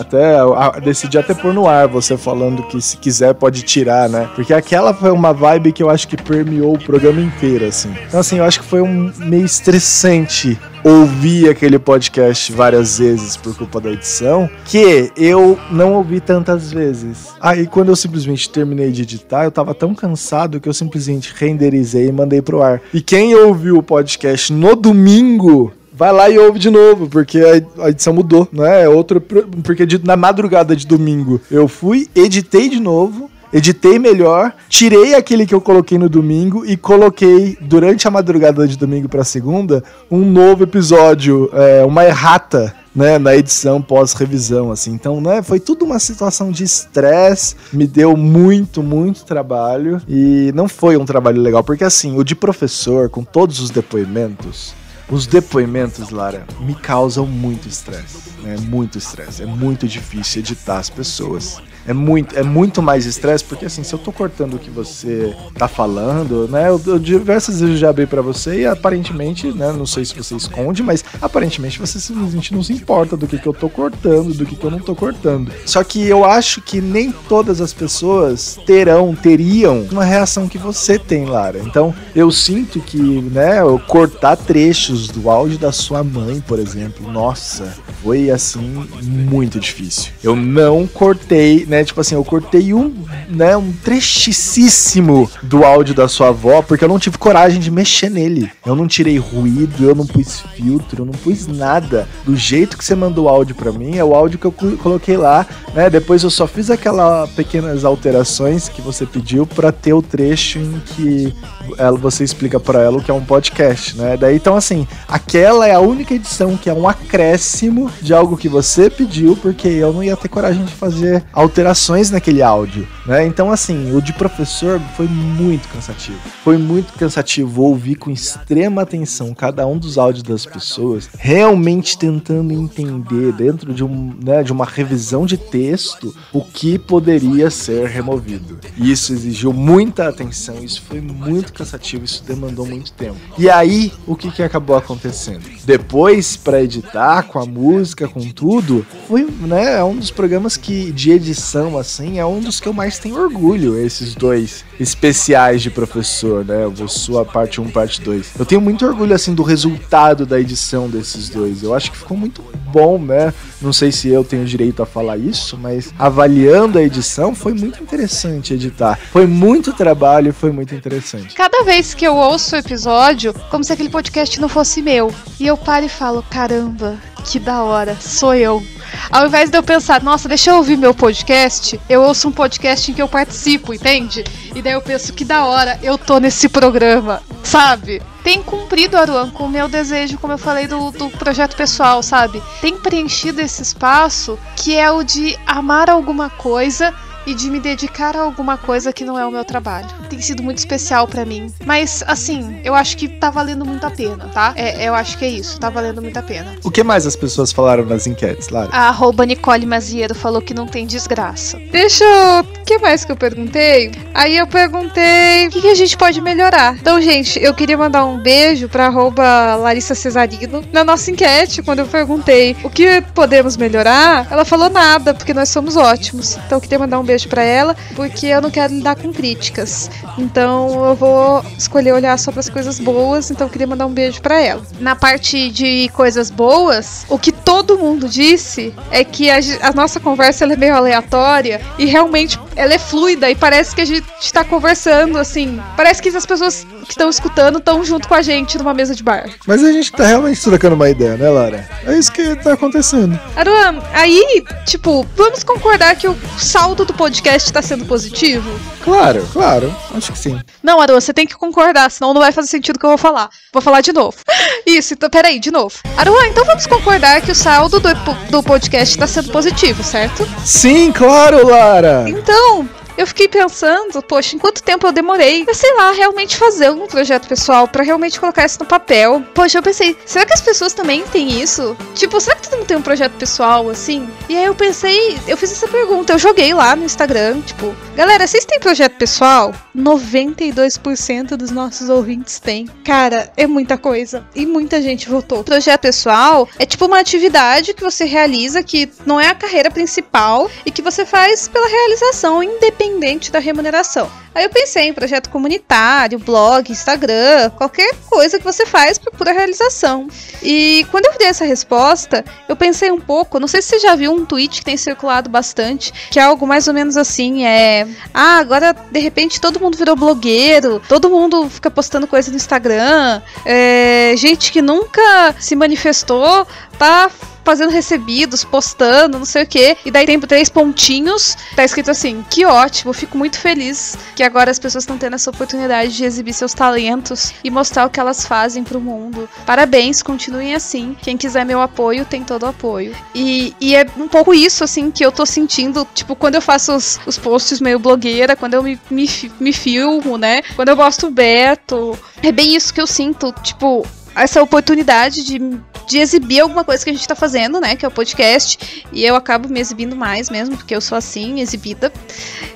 [0.00, 0.38] Até
[0.82, 4.28] decidi até pôr no ar você falando que se quiser pode tirar, né?
[4.34, 7.94] Porque aquela foi uma vibe que eu acho que permeou o programa inteiro, assim.
[8.06, 13.54] Então, assim, eu acho que foi um meio estressante ouvir aquele podcast várias vezes por
[13.54, 17.28] culpa da edição, que eu não ouvi tantas vezes.
[17.40, 22.08] Aí quando eu simplesmente terminei de editar, eu tava tão cansado que eu simplesmente renderizei
[22.08, 22.80] e mandei pro ar.
[22.94, 27.38] E quem ouviu o podcast no domingo vai lá e ouve de novo, porque
[27.78, 28.88] a edição mudou, não é?
[28.88, 35.46] outro porque na madrugada de domingo eu fui, editei de novo, editei melhor, tirei aquele
[35.46, 40.24] que eu coloquei no domingo e coloquei durante a madrugada de domingo para segunda um
[40.24, 42.74] novo episódio, é, uma errata.
[42.96, 44.90] Né, na edição pós-revisão, assim.
[44.90, 50.66] Então, né, foi tudo uma situação de estresse, me deu muito, muito trabalho e não
[50.66, 54.74] foi um trabalho legal, porque assim, o de professor, com todos os depoimentos,
[55.08, 58.30] os depoimentos, Lara, me causam muito estresse.
[58.42, 58.56] Né?
[58.68, 59.42] Muito estresse.
[59.42, 63.94] É muito difícil editar as pessoas é muito, é muito mais estresse, porque assim, se
[63.94, 66.68] eu tô cortando o que você tá falando, né?
[66.68, 69.72] Eu, eu diversas vezes já abri para você e aparentemente, né?
[69.72, 73.46] Não sei se você esconde, mas aparentemente você simplesmente não se importa do que, que
[73.46, 75.50] eu tô cortando, do que, que eu não tô cortando.
[75.64, 80.98] Só que eu acho que nem todas as pessoas terão, teriam uma reação que você
[80.98, 81.58] tem, Lara.
[81.60, 87.10] Então, eu sinto que, né, eu cortar trechos do áudio da sua mãe, por exemplo,
[87.10, 90.12] nossa, foi assim muito difícil.
[90.22, 91.77] Eu não cortei, né?
[91.84, 92.94] Tipo assim, eu cortei um,
[93.28, 98.10] né, um trechicíssimo do áudio da sua avó, porque eu não tive coragem de mexer
[98.10, 98.50] nele.
[98.64, 102.08] Eu não tirei ruído, eu não pus filtro, eu não pus nada.
[102.24, 105.16] Do jeito que você mandou o áudio para mim, é o áudio que eu coloquei
[105.16, 105.88] lá, né?
[105.88, 110.80] Depois eu só fiz aquelas pequenas alterações que você pediu para ter o trecho em
[110.86, 111.34] que
[111.78, 114.16] ela, você explica para ela o que é um podcast, né?
[114.16, 118.48] Daí então assim, aquela é a única edição que é um acréscimo de algo que
[118.48, 121.67] você pediu, porque eu não ia ter coragem de fazer alterações
[122.10, 123.26] naquele áudio, né?
[123.26, 126.18] Então assim, o de professor foi muito cansativo.
[126.44, 132.52] Foi muito cansativo ouvir com extrema atenção cada um dos áudios das pessoas, realmente tentando
[132.52, 138.58] entender dentro de um, né, de uma revisão de texto o que poderia ser removido.
[138.76, 143.16] E isso exigiu muita atenção, isso foi muito cansativo, isso demandou muito tempo.
[143.36, 145.42] E aí, o que que acabou acontecendo?
[145.64, 150.92] Depois para editar com a música, com tudo, foi, né, é um dos programas que
[150.92, 151.47] de edição
[151.78, 156.66] assim, é um dos que eu mais tenho orgulho, esses dois especiais de professor, né?
[156.66, 158.32] O sua parte 1, parte 2.
[158.38, 161.62] Eu tenho muito orgulho assim do resultado da edição desses dois.
[161.62, 163.32] Eu acho que ficou muito bom, né?
[163.60, 167.82] Não sei se eu tenho direito a falar isso, mas avaliando a edição, foi muito
[167.82, 168.98] interessante editar.
[169.10, 171.34] Foi muito trabalho, foi muito interessante.
[171.34, 175.12] Cada vez que eu ouço o episódio, como se aquele podcast não fosse meu.
[175.40, 178.62] E eu paro e falo: caramba, que da hora, sou eu.
[179.10, 182.90] Ao invés de eu pensar, nossa, deixa eu ouvir meu podcast, eu ouço um podcast
[182.90, 184.24] em que eu participo, entende?
[184.54, 188.02] E daí eu penso que da hora eu tô nesse programa, sabe?
[188.28, 192.42] tem cumprido, Aruan, com o meu desejo, como eu falei, do, do projeto pessoal, sabe?
[192.60, 196.92] Tem preenchido esse espaço que é o de amar alguma coisa
[197.28, 199.86] e de me dedicar a alguma coisa que não é o meu trabalho.
[200.08, 201.52] Tem sido muito especial para mim.
[201.66, 204.54] Mas, assim, eu acho que tá valendo muito a pena, tá?
[204.56, 206.56] É, eu acho que é isso, tá valendo muito a pena.
[206.64, 208.70] O que mais as pessoas falaram nas enquetes, Lara?
[208.72, 211.58] A arroba Nicole Maziero falou que não tem desgraça.
[211.70, 212.40] Deixa eu.
[212.40, 213.92] O que mais que eu perguntei?
[214.14, 216.76] Aí eu perguntei o que, que a gente pode melhorar.
[216.76, 220.64] Então, gente, eu queria mandar um beijo pra arroba Larissa Cesarino.
[220.72, 225.50] Na nossa enquete, quando eu perguntei o que podemos melhorar, ela falou nada, porque nós
[225.50, 226.38] somos ótimos.
[226.46, 229.12] Então eu queria mandar um beijo beijo para ela, porque eu não quero lidar com
[229.12, 229.90] críticas.
[230.16, 233.92] Então eu vou escolher olhar só para as coisas boas, então eu queria mandar um
[233.92, 234.62] beijo para ela.
[234.78, 239.98] Na parte de coisas boas, o que todo mundo disse é que a, a nossa
[239.98, 244.44] conversa é meio aleatória e realmente ela é fluida e parece que a gente está
[244.44, 245.60] conversando assim.
[245.76, 249.02] Parece que as pessoas que estão escutando estão junto com a gente numa mesa de
[249.02, 249.28] bar.
[249.46, 251.68] Mas a gente tá realmente trocando uma ideia, né, Lara?
[251.86, 253.20] É isso que tá acontecendo.
[253.36, 258.50] Aruan, aí, tipo, vamos concordar que o saldo do podcast tá sendo positivo?
[258.82, 259.74] Claro, claro.
[259.94, 260.40] Acho que sim.
[260.62, 262.98] Não, Aruan, você tem que concordar, senão não vai fazer sentido o que eu vou
[262.98, 263.28] falar.
[263.52, 264.16] Vou falar de novo.
[264.66, 265.76] Isso, então, peraí, de novo.
[265.96, 267.88] Aruan, então vamos concordar que o saldo do,
[268.30, 270.26] do podcast tá sendo positivo, certo?
[270.44, 272.06] Sim, claro, Lara!
[272.08, 272.66] Então,
[272.98, 276.88] eu fiquei pensando, poxa, em quanto tempo eu demorei pra, sei lá, realmente fazer um
[276.88, 279.22] projeto pessoal, para realmente colocar isso no papel.
[279.32, 281.76] Poxa, eu pensei, será que as pessoas também têm isso?
[281.94, 284.10] Tipo, será que todo mundo tem um projeto pessoal, assim?
[284.28, 288.26] E aí eu pensei, eu fiz essa pergunta, eu joguei lá no Instagram, tipo, galera,
[288.26, 289.54] vocês têm projeto pessoal?
[289.76, 292.66] 92% dos nossos ouvintes têm.
[292.84, 294.26] Cara, é muita coisa.
[294.34, 295.44] E muita gente votou.
[295.44, 300.50] Projeto pessoal é tipo uma atividade que você realiza que não é a carreira principal
[300.66, 304.10] e que você faz pela realização independente independente da remuneração.
[304.34, 309.32] Aí eu pensei em projeto comunitário, blog, Instagram, qualquer coisa que você faz por pura
[309.32, 310.08] realização.
[310.42, 313.94] E quando eu vi essa resposta, eu pensei um pouco, não sei se você já
[313.94, 317.86] viu um tweet que tem circulado bastante, que é algo mais ou menos assim, é,
[318.14, 323.20] ah, agora de repente todo mundo virou blogueiro, todo mundo fica postando coisa no Instagram,
[323.44, 326.46] é, gente que nunca se manifestou
[326.78, 327.10] tá
[327.48, 329.74] fazendo recebidos, postando, não sei o que.
[329.82, 334.50] E daí tem três pontinhos, tá escrito assim: que ótimo, fico muito feliz que agora
[334.50, 338.26] as pessoas estão tendo essa oportunidade de exibir seus talentos e mostrar o que elas
[338.26, 339.26] fazem pro mundo.
[339.46, 340.94] Parabéns, continuem assim.
[341.00, 342.94] Quem quiser meu apoio, tem todo o apoio.
[343.14, 346.74] E, e é um pouco isso, assim, que eu tô sentindo, tipo, quando eu faço
[346.74, 349.08] os, os posts meio blogueira, quando eu me, me,
[349.40, 350.42] me filmo, né?
[350.54, 351.98] Quando eu gosto Beto.
[352.22, 355.38] É bem isso que eu sinto, tipo, essa oportunidade de,
[355.88, 357.74] de exibir alguma coisa que a gente tá fazendo, né?
[357.74, 358.86] Que é o podcast.
[358.92, 361.92] E eu acabo me exibindo mais mesmo, porque eu sou assim, exibida.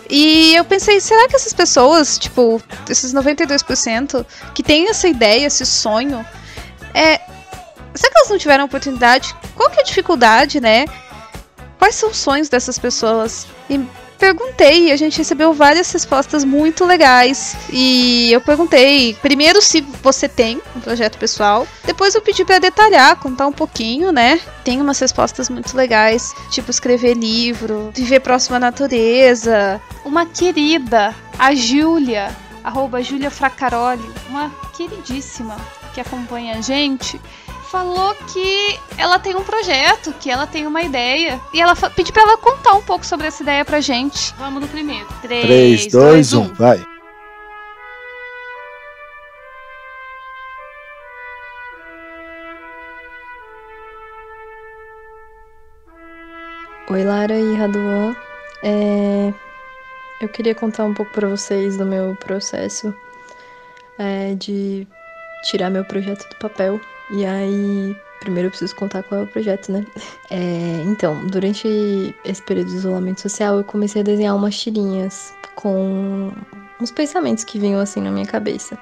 [0.09, 5.65] E eu pensei, será que essas pessoas, tipo, esses 92% que têm essa ideia, esse
[5.65, 6.25] sonho,
[6.95, 7.19] é.
[7.95, 9.35] Será que elas não tiveram oportunidade?
[9.55, 10.87] Qual que é a dificuldade, né?
[11.79, 13.47] Quais são os sonhos dessas pessoas?
[13.69, 13.81] E
[14.23, 17.57] perguntei a gente recebeu várias respostas muito legais.
[17.73, 21.67] E eu perguntei, primeiro, se você tem um projeto pessoal.
[21.85, 24.41] Depois eu pedi para detalhar, contar um pouquinho, né?
[24.63, 29.81] Tem umas respostas muito legais, tipo escrever livro, viver próximo à natureza.
[30.05, 32.31] Uma querida, a Júlia,
[32.63, 35.57] arroba Júlia Fracaroli, uma queridíssima
[35.93, 37.21] que acompanha a gente
[37.73, 41.41] falou que ela tem um projeto, que ela tem uma ideia.
[41.55, 44.35] E ela pediu pra ela contar um pouco sobre essa ideia pra gente.
[44.35, 45.09] Vamos no primeiro.
[45.23, 46.85] 3, 2, 1, vai.
[56.91, 58.15] Oi, Lara e Raduan.
[58.63, 59.33] É...
[60.21, 62.95] Eu queria contar um pouco para vocês do meu processo
[63.99, 64.87] é, de
[65.45, 66.79] tirar meu projeto do papel.
[67.13, 69.85] E aí, primeiro eu preciso contar qual é o projeto, né?
[70.31, 71.69] É, então, durante
[72.25, 76.33] esse período de isolamento social, eu comecei a desenhar umas tirinhas com
[76.81, 78.79] uns pensamentos que vinham assim na minha cabeça.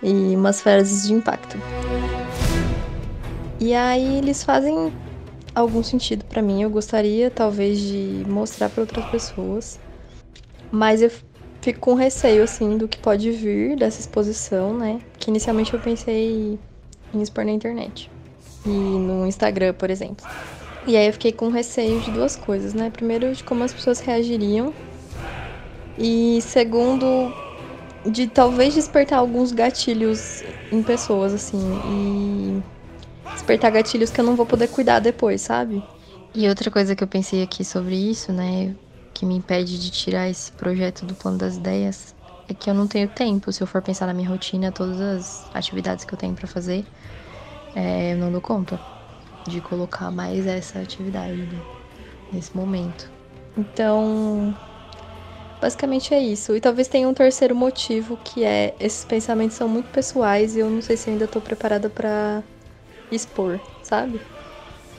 [0.00, 1.58] E umas frases de impacto.
[3.60, 4.92] E aí eles fazem
[5.52, 6.62] algum sentido para mim.
[6.62, 9.80] Eu gostaria talvez de mostrar para outras pessoas.
[10.70, 11.10] Mas eu
[11.60, 15.00] fico com receio assim do que pode vir dessa exposição, né?
[15.18, 16.60] Que inicialmente eu pensei
[17.12, 18.10] em expor na internet.
[18.64, 20.26] E no Instagram, por exemplo.
[20.86, 22.90] E aí eu fiquei com receio de duas coisas, né?
[22.90, 24.74] Primeiro, de como as pessoas reagiriam.
[25.96, 27.36] E segundo,
[28.04, 31.80] de talvez despertar alguns gatilhos em pessoas, assim.
[31.84, 32.64] E
[33.34, 35.88] despertar gatilhos que eu não vou poder cuidar depois, sabe?
[36.34, 38.76] E outra coisa que eu pensei aqui sobre isso, né?
[39.12, 42.14] Que me impede de tirar esse projeto do plano das ideias
[42.48, 43.52] é que eu não tenho tempo.
[43.52, 46.86] Se eu for pensar na minha rotina, todas as atividades que eu tenho para fazer,
[47.74, 48.80] é, eu não dou conta
[49.44, 51.62] de colocar mais essa atividade né,
[52.32, 53.10] nesse momento.
[53.56, 54.54] Então,
[55.60, 56.56] basicamente é isso.
[56.56, 60.70] E talvez tenha um terceiro motivo que é esses pensamentos são muito pessoais e eu
[60.70, 62.42] não sei se ainda tô preparada para
[63.10, 64.20] expor, sabe?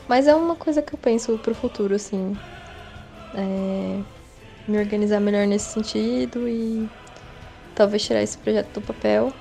[0.08, 2.36] Mas é uma coisa que eu penso pro futuro, assim.
[3.34, 4.04] É,
[4.68, 6.90] me organizar melhor nesse sentido e
[7.80, 9.32] talvez tirar esse projeto do papel.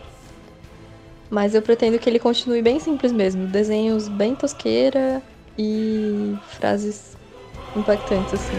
[1.29, 3.48] Mas eu pretendo que ele continue bem simples mesmo.
[3.48, 5.20] Desenhos bem tosqueira
[5.59, 7.16] e frases
[7.74, 8.57] impactantes, assim.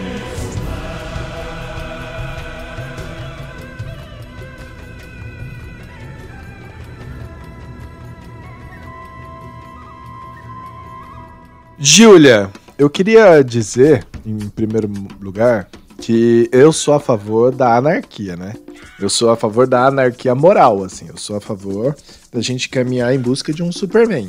[11.78, 18.54] Júlia, eu queria dizer, em primeiro lugar, que eu sou a favor da anarquia, né?
[18.98, 21.06] Eu sou a favor da anarquia moral, assim.
[21.08, 21.94] Eu sou a favor
[22.32, 24.28] da gente caminhar em busca de um Superman.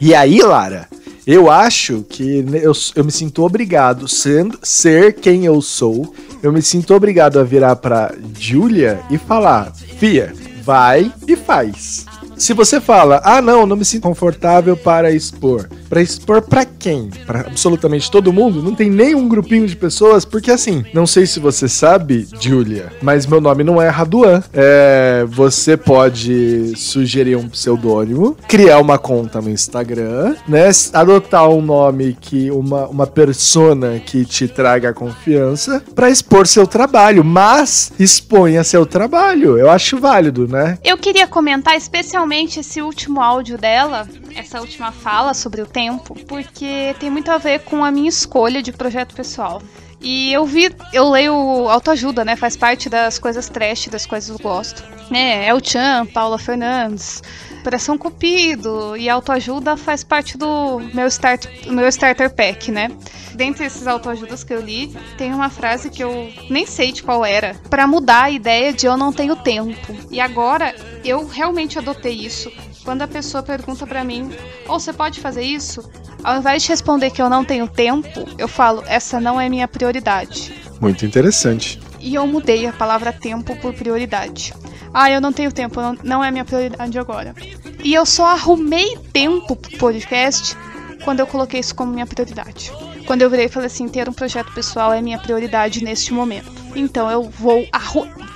[0.00, 0.88] E aí, Lara,
[1.26, 6.62] eu acho que eu, eu me sinto obrigado, sendo, ser quem eu sou, eu me
[6.62, 12.06] sinto obrigado a virar pra Julia e falar: Fia, vai e faz.
[12.40, 15.68] Se você fala, ah, não, não me sinto confortável para expor.
[15.90, 17.10] Para expor para quem?
[17.26, 18.62] Para absolutamente todo mundo?
[18.62, 23.26] Não tem nenhum grupinho de pessoas, porque assim, não sei se você sabe, Julia, mas
[23.26, 24.42] meu nome não é Raduan.
[24.54, 30.70] É, você pode sugerir um pseudônimo, criar uma conta no Instagram, né?
[30.94, 37.22] Adotar um nome que uma, uma persona que te traga confiança para expor seu trabalho,
[37.22, 39.58] mas exponha seu trabalho.
[39.58, 40.78] Eu acho válido, né?
[40.82, 46.14] Eu queria comentar especialmente principalmente esse último áudio dela, essa última fala sobre o tempo,
[46.26, 49.60] porque tem muito a ver com a minha escolha de projeto pessoal.
[50.00, 51.34] E eu vi, eu leio
[51.68, 52.36] autoajuda, né?
[52.36, 54.84] Faz parte das coisas trash, das coisas que eu gosto.
[55.10, 55.44] Né?
[55.46, 57.20] El Chan, Paula Fernandes,
[57.60, 62.90] Operação Cupido e autoajuda faz parte do meu, start, meu starter pack, né?
[63.34, 67.22] Dentre esses autoajudas que eu li, tem uma frase que eu nem sei de qual
[67.24, 69.94] era, para mudar a ideia de eu não tenho tempo.
[70.10, 72.50] E agora eu realmente adotei isso.
[72.82, 74.30] Quando a pessoa pergunta para mim,
[74.66, 75.86] ou oh, você pode fazer isso?
[76.24, 79.68] Ao invés de responder que eu não tenho tempo, eu falo, essa não é minha
[79.68, 80.54] prioridade.
[80.80, 81.78] Muito interessante.
[82.00, 84.54] E eu mudei a palavra tempo por prioridade.
[84.92, 87.34] Ah, eu não tenho tempo, não, não é minha prioridade agora.
[87.82, 90.56] E eu só arrumei tempo pro podcast
[91.04, 92.72] quando eu coloquei isso como minha prioridade.
[93.06, 96.50] Quando eu virei e falei assim, ter um projeto pessoal é minha prioridade neste momento.
[96.74, 97.66] Então eu vou.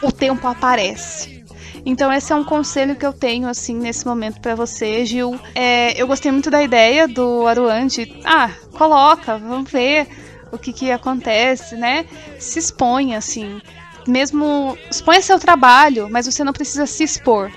[0.02, 1.44] O tempo aparece.
[1.86, 5.38] Então esse é um conselho que eu tenho assim nesse momento para você, Gil.
[5.54, 10.08] É, eu gostei muito da ideia do Aruan de, ah, coloca, vamos ver
[10.50, 12.06] o que que acontece, né?
[12.38, 13.60] Se expõe assim,
[14.06, 17.50] mesmo exponha seu trabalho, mas você não precisa se expor.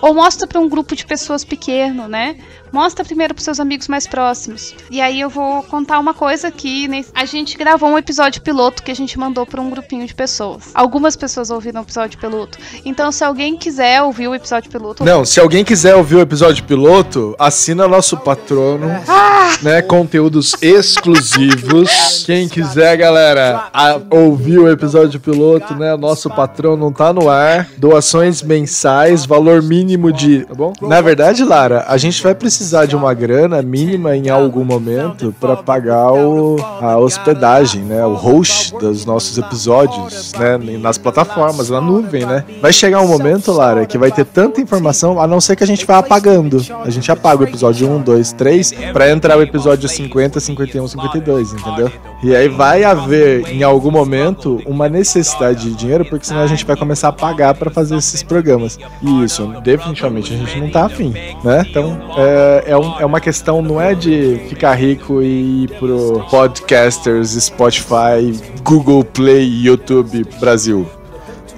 [0.00, 2.36] Ou mostra para um grupo de pessoas pequeno, né?
[2.74, 4.74] Mostra primeiro para seus amigos mais próximos.
[4.90, 8.90] E aí eu vou contar uma coisa que a gente gravou um episódio piloto que
[8.90, 10.72] a gente mandou para um grupinho de pessoas.
[10.74, 12.58] Algumas pessoas ouviram o episódio piloto.
[12.84, 15.04] Então, se alguém quiser ouvir o episódio piloto.
[15.04, 19.56] Não, se alguém quiser ouvir o episódio piloto, assina nosso patrono, ah!
[19.62, 19.80] né?
[19.80, 22.24] Conteúdos exclusivos.
[22.26, 23.70] Quem quiser, galera,
[24.10, 25.96] ouvir o episódio piloto, né?
[25.96, 27.68] Nosso patrono tá no ar.
[27.76, 30.44] Doações mensais, valor mínimo de.
[30.44, 30.72] Tá bom?
[30.82, 35.34] Na verdade, Lara, a gente vai precisar precisar de uma grana mínima em algum momento
[35.38, 38.04] para pagar o, a hospedagem, né?
[38.06, 40.56] O host dos nossos episódios, né?
[40.78, 42.42] Nas plataformas, na nuvem, né?
[42.62, 45.66] Vai chegar um momento, Lara, que vai ter tanta informação, a não ser que a
[45.66, 46.64] gente vá apagando.
[46.82, 51.52] A gente apaga o episódio 1, 2, 3 para entrar o episódio 50, 51, 52,
[51.52, 51.92] entendeu?
[52.24, 56.64] E aí vai haver em algum momento uma necessidade de dinheiro, porque senão a gente
[56.64, 58.78] vai começar a pagar para fazer esses programas.
[59.02, 61.12] E isso, definitivamente, a gente não tá afim,
[61.44, 61.66] né?
[61.68, 66.24] Então, é, é, um, é uma questão, não é de ficar rico e ir pro
[66.30, 70.88] podcasters, Spotify, Google Play, YouTube Brasil.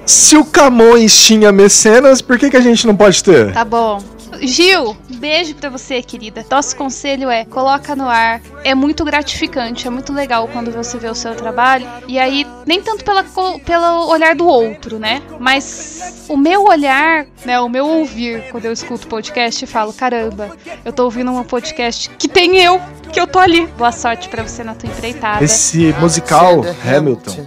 [0.05, 3.53] Se o Camões tinha mecenas, por que, que a gente não pode ter?
[3.53, 4.16] Tá bom.
[4.41, 6.45] Gil, beijo pra você, querida.
[6.51, 8.41] Nosso conselho é: coloca no ar.
[8.65, 11.87] É muito gratificante, é muito legal quando você vê o seu trabalho.
[12.09, 13.25] E aí, nem tanto pela,
[13.65, 15.23] pelo olhar do outro, né?
[15.39, 17.61] Mas o meu olhar, né?
[17.61, 22.11] O meu ouvir, quando eu escuto podcast e falo: caramba, eu tô ouvindo um podcast
[22.11, 22.81] que tem eu,
[23.13, 23.67] que eu tô ali.
[23.79, 25.45] Boa sorte pra você na tua empreitada.
[25.45, 27.47] Esse musical, Hamilton.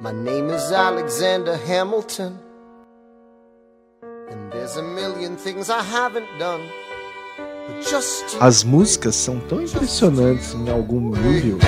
[0.00, 2.43] My name is Alexander Hamilton.
[8.40, 11.58] As músicas são tão impressionantes em algum nível.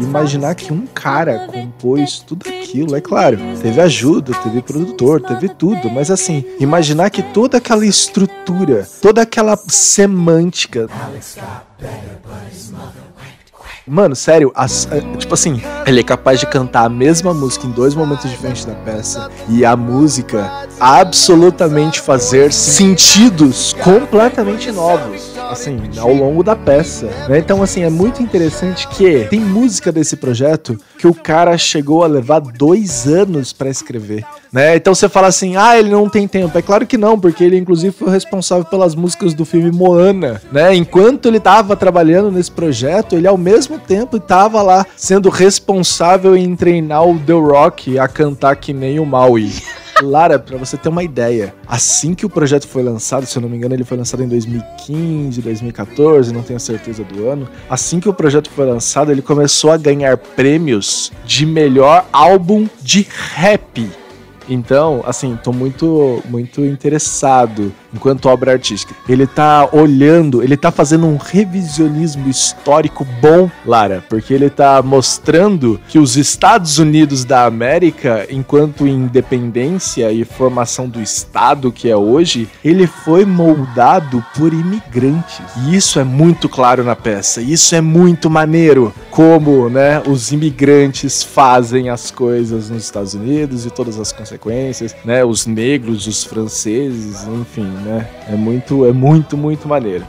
[0.00, 2.96] Imaginar que um cara compôs tudo aquilo.
[2.96, 8.86] É claro, teve ajuda, teve produtor, teve tudo, mas assim, imaginar que toda aquela estrutura,
[9.00, 10.88] toda aquela semântica.
[13.86, 17.96] Mano, sério, as, tipo assim, ele é capaz de cantar a mesma música em dois
[17.96, 26.42] momentos diferentes da peça e a música absolutamente fazer sentidos completamente novos, assim, ao longo
[26.42, 27.06] da peça.
[27.28, 27.38] Né?
[27.38, 32.06] Então, assim, é muito interessante que tem música desse projeto que o cara chegou a
[32.06, 34.24] levar dois anos para escrever.
[34.52, 34.76] Né?
[34.76, 36.56] Então você fala assim, ah, ele não tem tempo.
[36.56, 40.74] É claro que não, porque ele inclusive foi responsável pelas músicas do filme Moana, né?
[40.74, 46.54] Enquanto ele estava trabalhando nesse projeto, ele ao mesmo tempo estava lá sendo responsável em
[46.54, 49.50] treinar o The Rock a cantar que nem o Maui.
[50.02, 53.48] Lara, para você ter uma ideia, assim que o projeto foi lançado, se eu não
[53.48, 57.48] me engano, ele foi lançado em 2015, 2014, não tenho certeza do ano.
[57.68, 63.06] Assim que o projeto foi lançado, ele começou a ganhar prêmios de melhor álbum de
[63.34, 63.90] rap
[64.48, 68.94] então, assim, tô muito, muito interessado enquanto obra artística.
[69.08, 75.80] Ele tá olhando, ele tá fazendo um revisionismo histórico bom, Lara, porque ele tá mostrando
[75.88, 82.48] que os Estados Unidos da América, enquanto independência e formação do Estado que é hoje,
[82.64, 85.40] ele foi moldado por imigrantes.
[85.64, 87.40] E isso é muito claro na peça.
[87.40, 93.70] Isso é muito maneiro como, né, os imigrantes fazem as coisas nos Estados Unidos e
[93.70, 98.06] todas as consequências, né, os negros, os franceses, enfim, né?
[98.28, 100.04] É muito, é muito, muito maneiro.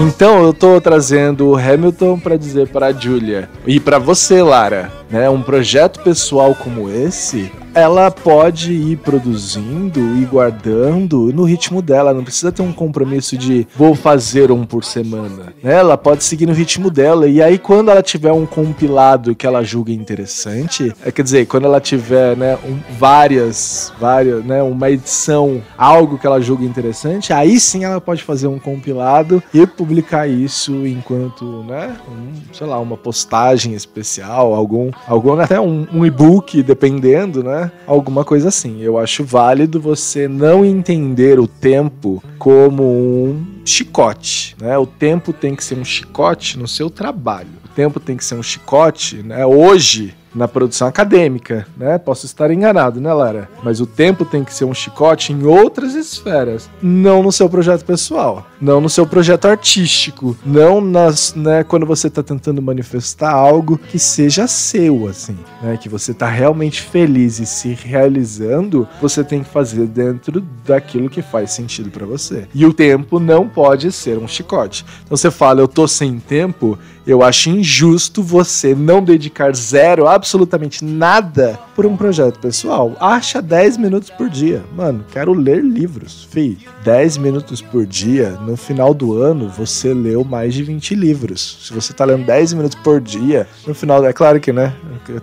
[0.00, 4.90] Então eu tô trazendo o Hamilton para dizer para a Julia e para você, Lara,
[5.10, 5.28] né?
[5.28, 12.24] Um projeto pessoal como esse ela pode ir produzindo e guardando no ritmo dela, não
[12.24, 15.52] precisa ter um compromisso de vou fazer um por semana.
[15.62, 15.74] Né?
[15.74, 19.62] Ela pode seguir no ritmo dela e aí quando ela tiver um compilado que ela
[19.62, 25.62] julga interessante, é, quer dizer, quando ela tiver né, um, várias, várias, né, uma edição,
[25.78, 30.86] algo que ela julga interessante, aí sim ela pode fazer um compilado e publicar isso
[30.86, 37.42] enquanto, né, um, sei lá, uma postagem especial, algum, algum até um, um e-book, dependendo,
[37.42, 37.70] né?
[37.86, 38.80] Alguma coisa assim.
[38.80, 44.76] Eu acho válido você não entender o tempo como um chicote, né?
[44.78, 47.48] O tempo tem que ser um chicote no seu trabalho.
[47.64, 49.44] O tempo tem que ser um chicote, né?
[49.46, 51.98] Hoje na produção acadêmica, né?
[51.98, 53.48] Posso estar enganado, né, Lara?
[53.62, 57.84] Mas o tempo tem que ser um chicote em outras esferas, não no seu projeto
[57.84, 63.78] pessoal, não no seu projeto artístico, não nas, né, quando você está tentando manifestar algo
[63.78, 65.76] que seja seu, assim, né?
[65.76, 71.22] Que você está realmente feliz e se realizando, você tem que fazer dentro daquilo que
[71.22, 72.46] faz sentido para você.
[72.54, 74.84] E o tempo não pode ser um chicote.
[75.04, 80.84] Então você fala, eu tô sem tempo, eu acho injusto você não dedicar zero, absolutamente
[80.84, 82.94] nada, por um projeto pessoal.
[83.00, 84.62] Acha 10 minutos por dia.
[84.76, 86.28] Mano, quero ler livros.
[86.30, 91.58] Fih, 10 minutos por dia, no final do ano, você leu mais de 20 livros.
[91.62, 94.04] Se você tá lendo 10 minutos por dia, no final.
[94.04, 94.74] É claro que, né?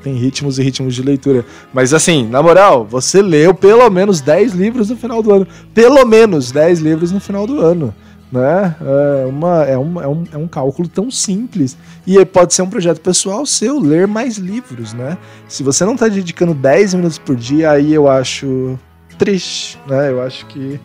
[0.02, 1.46] Tem ritmos e ritmos de leitura.
[1.74, 5.48] Mas assim, na moral, você leu pelo menos 10 livros no final do ano.
[5.74, 7.94] Pelo menos 10 livros no final do ano
[8.32, 8.76] né?
[8.82, 11.78] É, uma, é, um, é, um, é um cálculo tão simples.
[12.06, 15.18] E pode ser um projeto pessoal seu, ler mais livros, né?
[15.48, 18.78] Se você não está dedicando 10 minutos por dia, aí eu acho
[19.18, 20.12] triste, né?
[20.12, 20.80] Eu acho que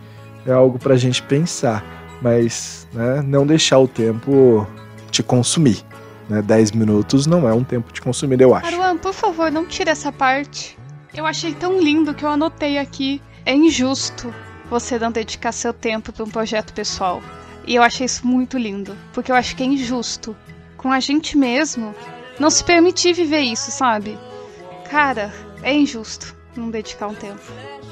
[0.46, 2.01] é algo pra gente pensar.
[2.22, 4.66] Mas né, não deixar o tempo
[5.10, 5.84] te consumir.
[6.28, 6.40] Né?
[6.40, 8.66] 10 minutos não é um tempo te consumir, eu acho.
[8.66, 10.78] Aruan, por favor, não tire essa parte.
[11.12, 13.20] Eu achei tão lindo que eu anotei aqui.
[13.44, 14.32] É injusto
[14.70, 17.20] você não dedicar seu tempo para um projeto pessoal.
[17.66, 20.34] E eu achei isso muito lindo, porque eu acho que é injusto
[20.76, 21.94] com a gente mesmo
[22.40, 24.18] não se permitir viver isso, sabe?
[24.90, 27.40] Cara, é injusto não dedicar um tempo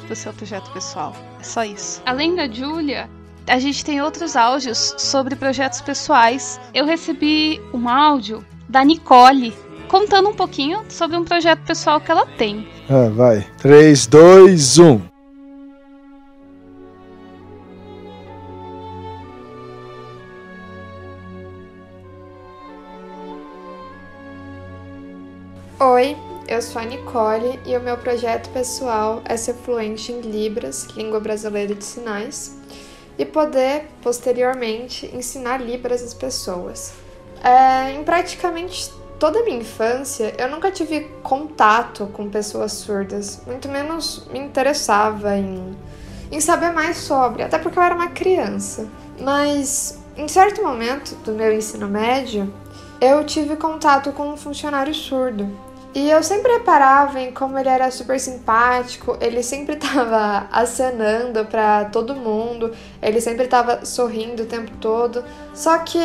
[0.07, 1.14] pro seu projeto pessoal.
[1.39, 2.03] É só isso.
[2.05, 3.09] Além da Julia,
[3.51, 6.61] a gente tem outros áudios sobre projetos pessoais.
[6.72, 9.53] Eu recebi um áudio da Nicole
[9.88, 12.68] contando um pouquinho sobre um projeto pessoal que ela tem.
[12.88, 13.44] Ah, vai.
[13.59, 15.01] 3, 2, 1.
[25.80, 30.86] Oi, eu sou a Nicole e o meu projeto pessoal é ser fluente em Libras,
[30.94, 32.59] língua brasileira de sinais,
[33.21, 36.95] e poder, posteriormente, ensinar Libras às pessoas.
[37.45, 43.68] É, em praticamente toda a minha infância, eu nunca tive contato com pessoas surdas, muito
[43.68, 45.77] menos me interessava em,
[46.33, 48.89] em saber mais sobre, até porque eu era uma criança.
[49.21, 52.51] Mas em certo momento do meu ensino médio,
[53.03, 55.47] eu tive contato com um funcionário surdo.
[55.93, 61.86] E eu sempre reparava em como ele era super simpático, ele sempre tava acenando para
[61.86, 62.72] todo mundo,
[63.03, 65.24] ele sempre tava sorrindo o tempo todo.
[65.53, 65.99] Só que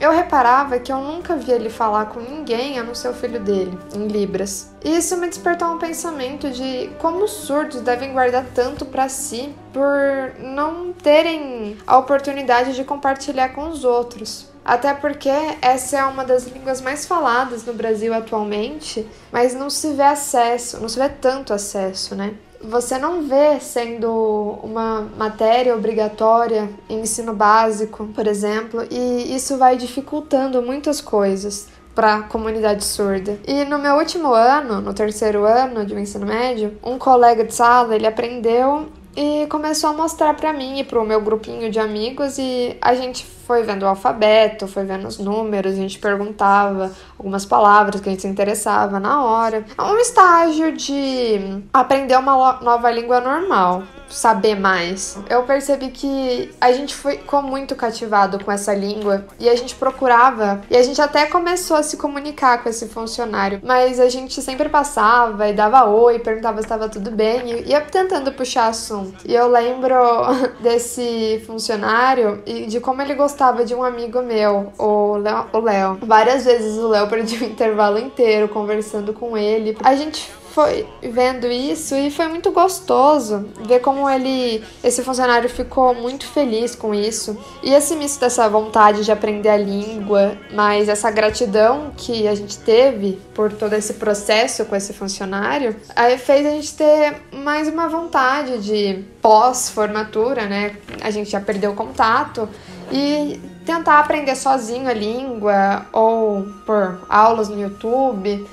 [0.00, 3.40] eu reparava que eu nunca via ele falar com ninguém a não ser o filho
[3.40, 4.70] dele, em Libras.
[4.84, 9.52] E isso me despertou um pensamento de como os surdos devem guardar tanto para si
[9.72, 14.55] por não terem a oportunidade de compartilhar com os outros.
[14.66, 15.30] Até porque
[15.62, 20.80] essa é uma das línguas mais faladas no Brasil atualmente, mas não se vê acesso,
[20.80, 22.34] não se vê tanto acesso, né?
[22.60, 29.76] Você não vê sendo uma matéria obrigatória em ensino básico, por exemplo, e isso vai
[29.76, 33.38] dificultando muitas coisas para a comunidade surda.
[33.46, 37.94] E no meu último ano, no terceiro ano de ensino médio, um colega de sala,
[37.94, 42.36] ele aprendeu e começou a mostrar para mim e para o meu grupinho de amigos
[42.36, 47.46] e a gente foi vendo o alfabeto, foi vendo os números, a gente perguntava algumas
[47.46, 49.64] palavras que a gente se interessava na hora.
[49.78, 55.18] É um estágio de aprender uma nova língua normal saber mais.
[55.28, 60.60] Eu percebi que a gente ficou muito cativado com essa língua e a gente procurava
[60.70, 64.68] e a gente até começou a se comunicar com esse funcionário, mas a gente sempre
[64.68, 69.24] passava e dava oi, perguntava se estava tudo bem e ia tentando puxar assunto.
[69.26, 69.94] E eu lembro
[70.60, 75.98] desse funcionário e de como ele gostava de um amigo meu, o Léo.
[76.02, 79.76] Várias vezes o Léo perdia o intervalo inteiro conversando com ele.
[79.82, 85.94] A gente foi vendo isso e foi muito gostoso ver como ele, esse funcionário ficou
[85.94, 87.36] muito feliz com isso.
[87.62, 92.56] E esse misto dessa vontade de aprender a língua, mas essa gratidão que a gente
[92.56, 97.86] teve por todo esse processo com esse funcionário, aí fez a gente ter mais uma
[97.86, 100.76] vontade de pós-formatura, né?
[101.02, 102.48] A gente já perdeu o contato
[102.90, 108.46] e tentar aprender sozinho a língua ou por aulas no YouTube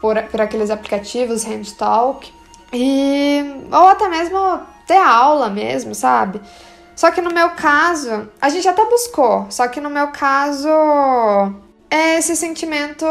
[0.00, 2.32] por, por aqueles aplicativos HandTalk
[2.72, 4.38] e ou até mesmo
[4.86, 6.40] ter aula mesmo, sabe?
[6.96, 10.68] Só que no meu caso, a gente até buscou, só que no meu caso
[11.90, 13.04] esse sentimento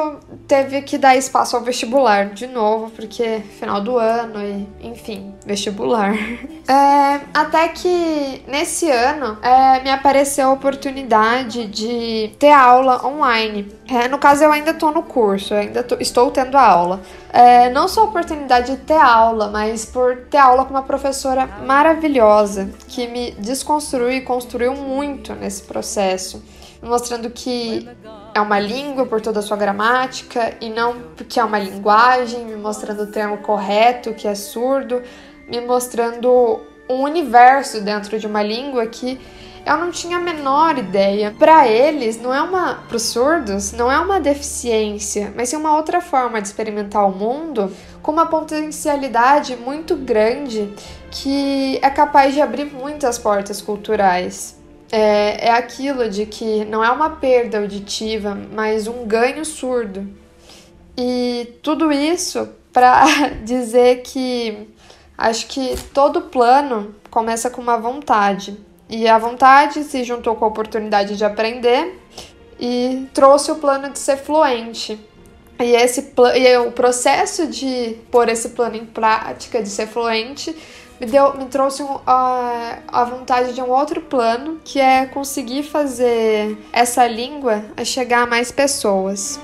[0.47, 6.13] teve que dar espaço ao vestibular de novo, porque final do ano e, enfim, vestibular.
[6.69, 13.73] É, até que nesse ano é, me apareceu a oportunidade de ter aula online.
[13.87, 17.01] É, no caso, eu ainda tô no curso, ainda tô, estou tendo aula.
[17.33, 21.47] É, não só a oportunidade de ter aula, mas por ter aula com uma professora
[21.65, 26.39] maravilhosa que me desconstruiu e construiu muito nesse processo
[26.81, 27.87] mostrando que
[28.33, 32.55] é uma língua por toda a sua gramática e não porque é uma linguagem, me
[32.55, 35.01] mostrando o termo correto, que é surdo,
[35.47, 39.19] me mostrando um universo dentro de uma língua que
[39.65, 41.35] eu não tinha a menor ideia.
[41.37, 45.75] Para eles, não é uma, para os surdos, não é uma deficiência, mas sim uma
[45.75, 47.71] outra forma de experimentar o mundo
[48.01, 50.73] com uma potencialidade muito grande
[51.11, 54.58] que é capaz de abrir muitas portas culturais
[54.91, 60.07] é, é aquilo de que não é uma perda auditiva, mas um ganho surdo.
[60.97, 63.05] E tudo isso para
[63.43, 64.67] dizer que
[65.17, 68.57] acho que todo plano começa com uma vontade.
[68.89, 71.99] E a vontade se juntou com a oportunidade de aprender
[72.59, 74.99] e trouxe o plano de ser fluente.
[75.59, 80.55] E, esse e o processo de pôr esse plano em prática, de ser fluente,
[80.99, 85.63] me, deu, me trouxe um, a, a vontade de um outro plano, que é conseguir
[85.63, 89.39] fazer essa língua a chegar a mais pessoas.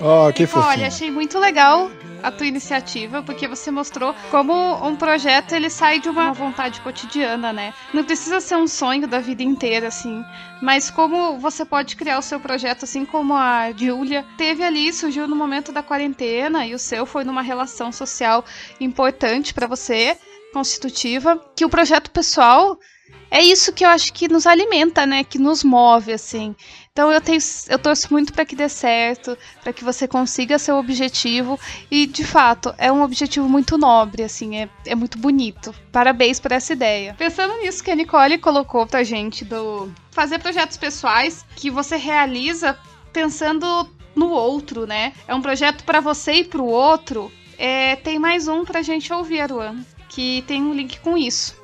[0.00, 0.70] Oh, que fofinho.
[0.70, 1.90] Olha, achei muito legal
[2.22, 4.54] a tua iniciativa, porque você mostrou como
[4.86, 7.72] um projeto ele sai de uma vontade cotidiana, né?
[7.92, 10.24] Não precisa ser um sonho da vida inteira, assim,
[10.60, 15.28] mas como você pode criar o seu projeto, assim como a Julia teve ali, surgiu
[15.28, 18.44] no momento da quarentena e o seu foi numa relação social
[18.80, 20.16] importante para você,
[20.52, 22.78] constitutiva, que o projeto pessoal
[23.30, 25.22] é isso que eu acho que nos alimenta, né?
[25.22, 26.56] Que nos move, assim.
[26.98, 27.38] Então eu tenho,
[27.68, 31.56] eu torço muito para que dê certo, para que você consiga seu objetivo
[31.88, 35.72] e, de fato, é um objetivo muito nobre, assim, é, é muito bonito.
[35.92, 37.14] Parabéns por essa ideia.
[37.16, 42.76] Pensando nisso que a Nicole colocou pra gente do fazer projetos pessoais que você realiza
[43.12, 45.12] pensando no outro, né?
[45.28, 47.30] É um projeto para você e para o outro.
[47.56, 51.57] É, tem mais um pra gente ouvir, Aruan, que tem um link com isso.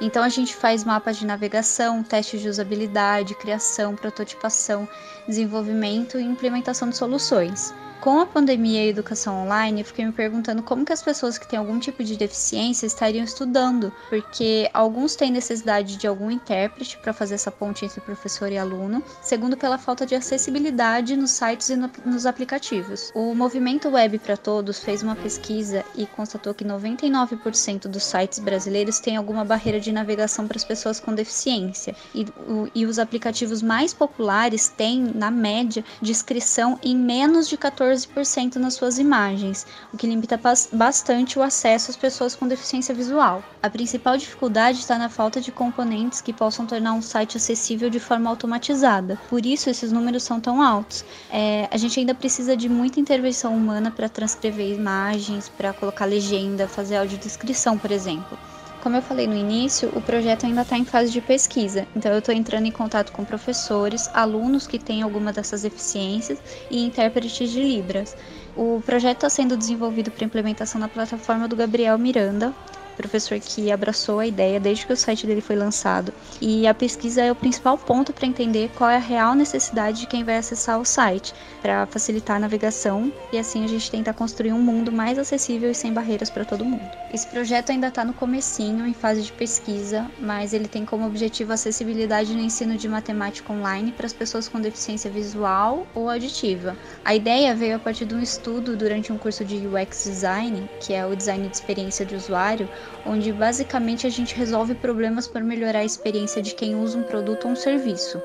[0.00, 4.88] Então a gente faz mapas de navegação, testes de usabilidade, criação, prototipação,
[5.26, 7.74] desenvolvimento e implementação de soluções.
[8.00, 11.38] Com a pandemia e a educação online, eu fiquei me perguntando como que as pessoas
[11.38, 16.98] que têm algum tipo de deficiência estariam estudando, porque alguns têm necessidade de algum intérprete
[16.98, 21.70] para fazer essa ponte entre professor e aluno, segundo pela falta de acessibilidade nos sites
[21.70, 23.10] e no, nos aplicativos.
[23.14, 28.98] O Movimento Web para Todos fez uma pesquisa e constatou que 99% dos sites brasileiros
[28.98, 33.62] têm alguma barreira de navegação para as pessoas com deficiência, e, o, e os aplicativos
[33.62, 39.96] mais populares têm, na média, descrição em menos de 14 14% nas suas imagens, o
[39.96, 40.38] que limita
[40.72, 43.42] bastante o acesso às pessoas com deficiência visual.
[43.62, 48.00] A principal dificuldade está na falta de componentes que possam tornar um site acessível de
[48.00, 49.18] forma automatizada.
[49.28, 51.04] Por isso, esses números são tão altos.
[51.30, 56.68] É, a gente ainda precisa de muita intervenção humana para transcrever imagens, para colocar legenda,
[56.68, 58.36] fazer audiodescrição, por exemplo.
[58.84, 62.18] Como eu falei no início, o projeto ainda está em fase de pesquisa, então eu
[62.18, 67.62] estou entrando em contato com professores, alunos que têm alguma dessas deficiências e intérpretes de
[67.62, 68.14] Libras.
[68.54, 72.54] O projeto está sendo desenvolvido para implementação na plataforma do Gabriel Miranda,
[72.96, 76.12] professor que abraçou a ideia desde que o site dele foi lançado.
[76.40, 80.06] E a pesquisa é o principal ponto para entender qual é a real necessidade de
[80.06, 84.52] quem vai acessar o site, para facilitar a navegação e assim a gente tenta construir
[84.52, 86.88] um mundo mais acessível e sem barreiras para todo mundo.
[87.12, 91.52] Esse projeto ainda está no comecinho, em fase de pesquisa, mas ele tem como objetivo
[91.52, 96.76] a acessibilidade no ensino de matemática online para as pessoas com deficiência visual ou auditiva.
[97.04, 100.92] A ideia veio a partir de um estudo durante um curso de UX Design, que
[100.92, 102.68] é o design de experiência de usuário,
[103.06, 107.46] onde basicamente a gente resolve problemas para melhorar a experiência de quem usa um produto
[107.46, 108.20] ou um serviço.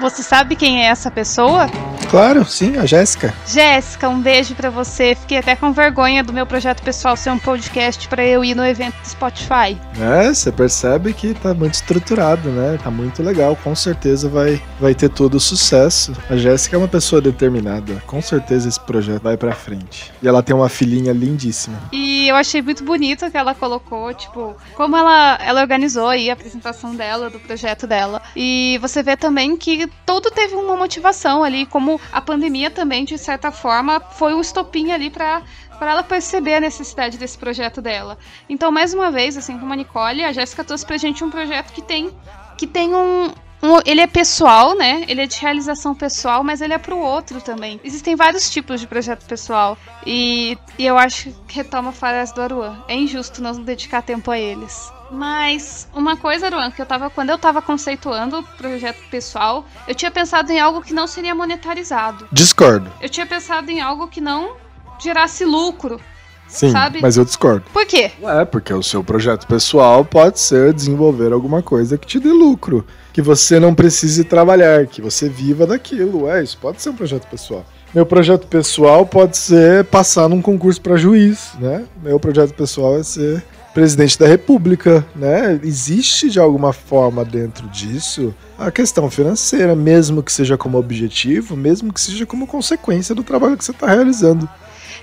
[0.00, 1.66] Você sabe quem é essa pessoa?
[2.14, 3.34] Claro, sim, a Jéssica.
[3.44, 5.16] Jéssica, um beijo para você.
[5.16, 8.64] Fiquei até com vergonha do meu projeto pessoal ser um podcast para eu ir no
[8.64, 9.76] evento do Spotify.
[10.00, 12.78] É, você percebe que tá muito estruturado, né?
[12.80, 13.56] Tá muito legal.
[13.56, 16.12] Com certeza vai, vai ter todo o sucesso.
[16.30, 18.00] A Jéssica é uma pessoa determinada.
[18.06, 20.12] Com certeza esse projeto vai para frente.
[20.22, 21.76] E ela tem uma filhinha lindíssima.
[21.90, 26.34] E eu achei muito bonito que ela colocou, tipo, como ela, ela organizou aí a
[26.34, 28.22] apresentação dela, do projeto dela.
[28.36, 33.18] E você vê também que todo teve uma motivação ali, como a pandemia também, de
[33.18, 35.42] certa forma, foi um estopim ali para
[35.78, 38.16] para ela perceber a necessidade desse projeto dela.
[38.48, 41.72] Então, mais uma vez, assim como a Nicole, a Jéssica trouxe pra gente um projeto
[41.72, 42.10] que tem
[42.56, 43.32] que tem um,
[43.64, 45.04] um, ele é pessoal, né?
[45.08, 47.80] Ele é de realização pessoal, mas ele é pro outro também.
[47.82, 49.76] Existem vários tipos de projeto pessoal.
[50.06, 52.84] E, e eu acho que retoma a frase do Aruan.
[52.86, 54.92] É injusto não dedicar tempo a eles.
[55.14, 57.08] Mas uma coisa, Aruan, que eu tava.
[57.08, 61.34] Quando eu tava conceituando o projeto pessoal, eu tinha pensado em algo que não seria
[61.34, 62.26] monetarizado.
[62.32, 62.90] Discordo.
[63.00, 64.56] Eu tinha pensado em algo que não
[64.98, 66.00] gerasse lucro.
[66.46, 67.00] Sim, sabe?
[67.00, 67.64] mas eu discordo.
[67.72, 68.12] Por quê?
[68.22, 72.84] É, porque o seu projeto pessoal pode ser desenvolver alguma coisa que te dê lucro.
[73.12, 76.28] Que você não precise trabalhar, que você viva daquilo.
[76.28, 77.64] É, isso pode ser um projeto pessoal.
[77.94, 81.84] Meu projeto pessoal pode ser passar num concurso para juiz, né?
[82.02, 83.42] Meu projeto pessoal é ser
[83.74, 85.58] presidente da República, né?
[85.62, 91.92] Existe de alguma forma dentro disso a questão financeira, mesmo que seja como objetivo, mesmo
[91.92, 94.48] que seja como consequência do trabalho que você está realizando.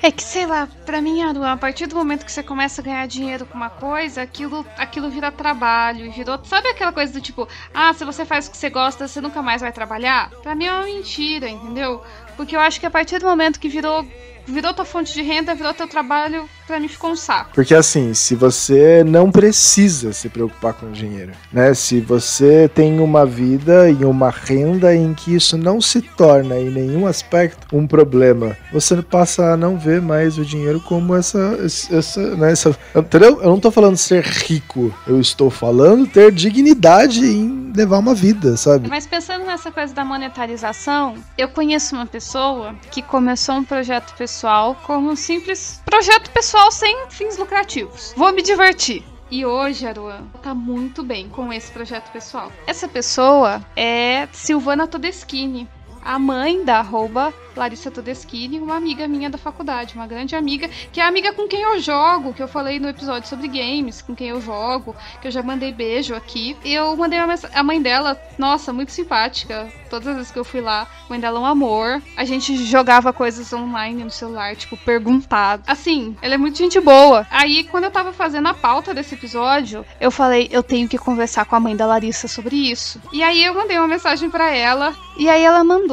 [0.04, 3.06] É que, sei lá, pra mim, a partir do momento que você começa a ganhar
[3.06, 6.40] dinheiro com uma coisa, aquilo, aquilo vira trabalho, virou.
[6.44, 9.44] Sabe aquela coisa do tipo, ah, se você faz o que você gosta, você nunca
[9.44, 10.32] mais vai trabalhar?
[10.42, 12.02] Pra mim é uma mentira, entendeu?
[12.36, 14.04] Porque eu acho que a partir do momento que virou
[14.52, 17.52] virou tua fonte de renda, virou teu trabalho, pra mim ficou um saco.
[17.54, 21.74] Porque assim, se você não precisa se preocupar com dinheiro, né?
[21.74, 26.70] Se você tem uma vida e uma renda em que isso não se torna em
[26.70, 32.36] nenhum aspecto um problema, você passa a não ver mais o dinheiro como essa, essa,
[32.36, 33.42] né, essa entendeu?
[33.42, 38.58] Eu não tô falando ser rico, eu estou falando ter dignidade em levar uma vida,
[38.58, 38.90] sabe?
[38.90, 44.41] Mas pensando nessa coisa da monetarização, eu conheço uma pessoa que começou um projeto pessoal
[44.42, 48.12] pessoal como um simples projeto pessoal sem fins lucrativos.
[48.18, 49.04] Vou me divertir.
[49.30, 52.52] E hoje, Aruan, tá muito bem com esse projeto pessoal.
[52.66, 55.70] Essa pessoa é Silvana Todeschini,
[56.04, 61.00] a mãe da arroba Larissa Todeschini, uma amiga minha da faculdade, uma grande amiga, que
[61.00, 64.30] é amiga com quem eu jogo, que eu falei no episódio sobre games, com quem
[64.30, 66.58] eu jogo, que eu já mandei beijo aqui.
[66.64, 69.72] Eu mandei uma a mãe dela, nossa, muito simpática.
[69.90, 72.02] Todas as vezes que eu fui lá, a mãe dela é um amor.
[72.16, 75.64] A gente jogava coisas online no celular, tipo, perguntado.
[75.68, 77.28] Assim, ela é muito gente boa.
[77.30, 81.46] Aí, quando eu tava fazendo a pauta desse episódio, eu falei, eu tenho que conversar
[81.46, 83.02] com a mãe da Larissa sobre isso.
[83.12, 85.91] E aí eu mandei uma mensagem para ela, e aí ela mandou.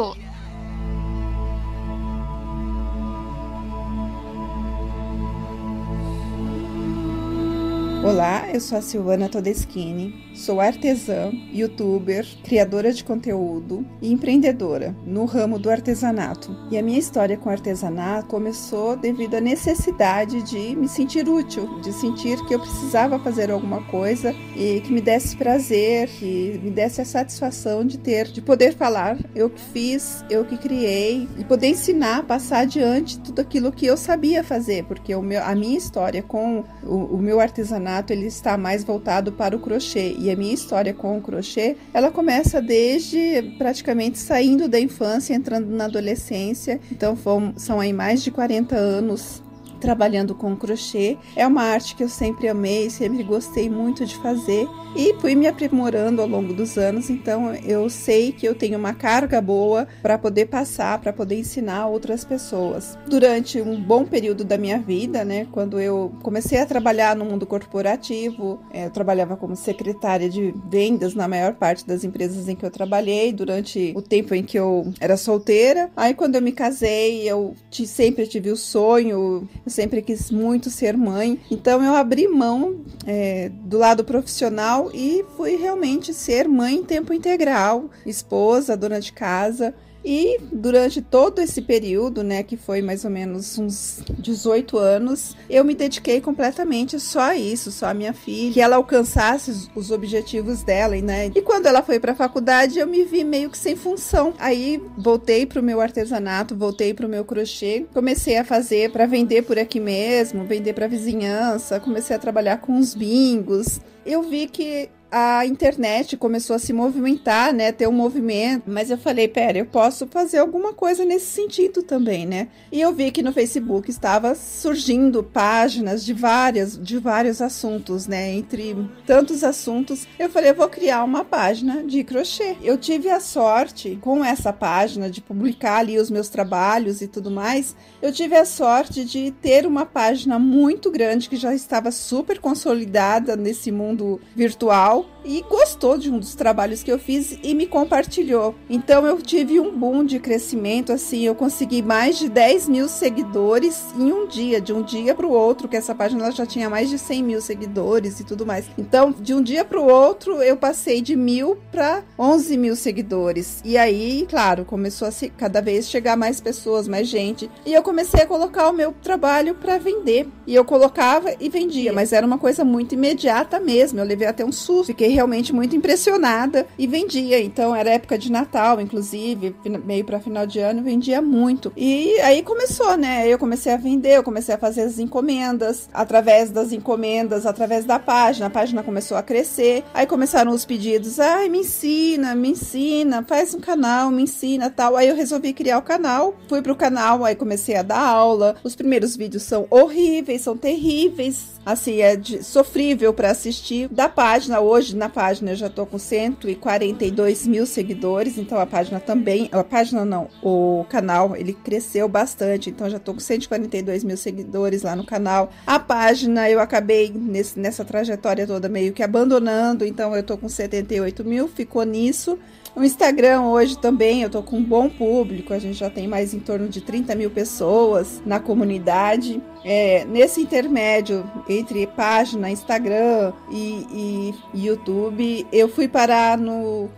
[8.05, 15.25] Olá, eu sou a Silvana Todeschini, sou artesã, youtuber, criadora de conteúdo e empreendedora no
[15.25, 16.57] ramo do artesanato.
[16.71, 21.93] E a minha história com artesanato começou devido à necessidade de me sentir útil, de
[21.93, 27.01] sentir que eu precisava fazer alguma coisa e que me desse prazer, que me desse
[27.01, 31.69] a satisfação de ter, de poder falar eu que fiz, eu que criei e poder
[31.69, 36.23] ensinar, passar adiante tudo aquilo que eu sabia fazer, porque o meu, a minha história
[36.23, 40.15] com o, o meu artesanato ele está mais voltado para o crochê.
[40.19, 45.69] E a minha história com o crochê, ela começa desde praticamente saindo da infância, entrando
[45.69, 46.81] na adolescência.
[46.91, 47.17] Então
[47.57, 49.43] são aí mais de 40 anos
[49.81, 51.17] trabalhando com crochê.
[51.37, 55.47] É uma arte que eu sempre amei, sempre gostei muito de fazer e fui me
[55.47, 57.11] aprimorando ao longo dos anos.
[57.11, 61.87] Então eu sei que eu tenho uma carga boa para poder passar, para poder ensinar
[61.87, 62.99] outras pessoas.
[63.07, 67.47] Durante um bom período da minha vida, né, quando eu comecei a trabalhar no mundo
[67.47, 72.65] corporativo, é, eu trabalhava como secretária de vendas na maior parte das empresas em que
[72.65, 75.91] eu trabalhei durante o tempo em que eu era solteira.
[75.97, 80.97] Aí quando eu me casei, eu sempre tive o sonho eu sempre quis muito ser
[80.97, 86.85] mãe, então eu abri mão é, do lado profissional e fui realmente ser mãe em
[86.85, 89.75] tempo integral, esposa, dona de casa.
[90.11, 95.63] E durante todo esse período, né, que foi mais ou menos uns 18 anos, eu
[95.63, 100.63] me dediquei completamente só a isso, só a minha filha, que ela alcançasse os objetivos
[100.63, 101.31] dela, né?
[101.35, 104.33] E quando ela foi para a faculdade, eu me vi meio que sem função.
[104.39, 109.05] Aí voltei para o meu artesanato, voltei para o meu crochê, comecei a fazer para
[109.05, 113.79] vender por aqui mesmo, vender para vizinhança, comecei a trabalhar com os bingos.
[114.07, 118.99] Eu vi que a internet começou a se movimentar, né, ter um movimento, mas eu
[118.99, 122.49] falei, pera, eu posso fazer alguma coisa nesse sentido também, né?
[122.71, 128.33] E eu vi que no Facebook estava surgindo páginas de várias, de vários assuntos, né,
[128.33, 132.57] entre tantos assuntos, eu falei, eu vou criar uma página de crochê.
[132.63, 137.31] Eu tive a sorte com essa página de publicar ali os meus trabalhos e tudo
[137.31, 137.75] mais.
[138.03, 143.37] Eu tive a sorte de ter uma página muito grande que já estava super consolidada
[143.37, 145.18] nesse mundo virtual 喽。
[145.29, 148.55] E gostou de um dos trabalhos que eu fiz e me compartilhou.
[148.69, 153.85] Então eu tive um boom de crescimento, assim, eu consegui mais de 10 mil seguidores
[153.97, 156.89] em um dia, de um dia para o outro, que essa página já tinha mais
[156.89, 158.65] de 100 mil seguidores e tudo mais.
[158.77, 163.61] Então, de um dia para o outro, eu passei de mil para 11 mil seguidores.
[163.65, 167.51] E aí, claro, começou a se, cada vez chegar mais pessoas, mais gente.
[167.67, 170.27] E eu comecei a colocar o meu trabalho para vender.
[170.47, 174.01] E eu colocava e vendia, mas era uma coisa muito imediata mesmo.
[174.01, 177.41] Eu levei até um susto Fiquei realmente muito impressionada e vendia.
[177.41, 179.55] Então era época de Natal, inclusive,
[179.85, 181.73] meio para final de ano, vendia muito.
[181.77, 183.27] E aí começou, né?
[183.27, 187.99] Eu comecei a vender, eu comecei a fazer as encomendas, através das encomendas, através da
[187.99, 188.47] página.
[188.47, 189.83] A página começou a crescer.
[189.93, 194.97] Aí começaram os pedidos: "Ai, me ensina, me ensina, faz um canal, me ensina", tal.
[194.97, 196.37] Aí eu resolvi criar o canal.
[196.49, 198.55] Fui pro canal, aí comecei a dar aula.
[198.63, 203.89] Os primeiros vídeos são horríveis, são terríveis, assim, é de, sofrível para assistir.
[203.89, 209.01] Da página hoje na página eu já tô com 142 mil seguidores, então a página
[209.01, 214.17] também, a página não, o canal ele cresceu bastante, então já tô com 142 mil
[214.17, 215.51] seguidores lá no canal.
[215.67, 220.49] A página eu acabei nesse, nessa trajetória toda meio que abandonando, então eu tô com
[220.49, 222.39] 78 mil, ficou nisso.
[222.79, 226.33] O Instagram hoje também eu tô com um bom público, a gente já tem mais
[226.33, 229.43] em torno de 30 mil pessoas na comunidade.
[229.65, 236.89] É, nesse intermédio entre página, Instagram e, e YouTube, eu fui parar no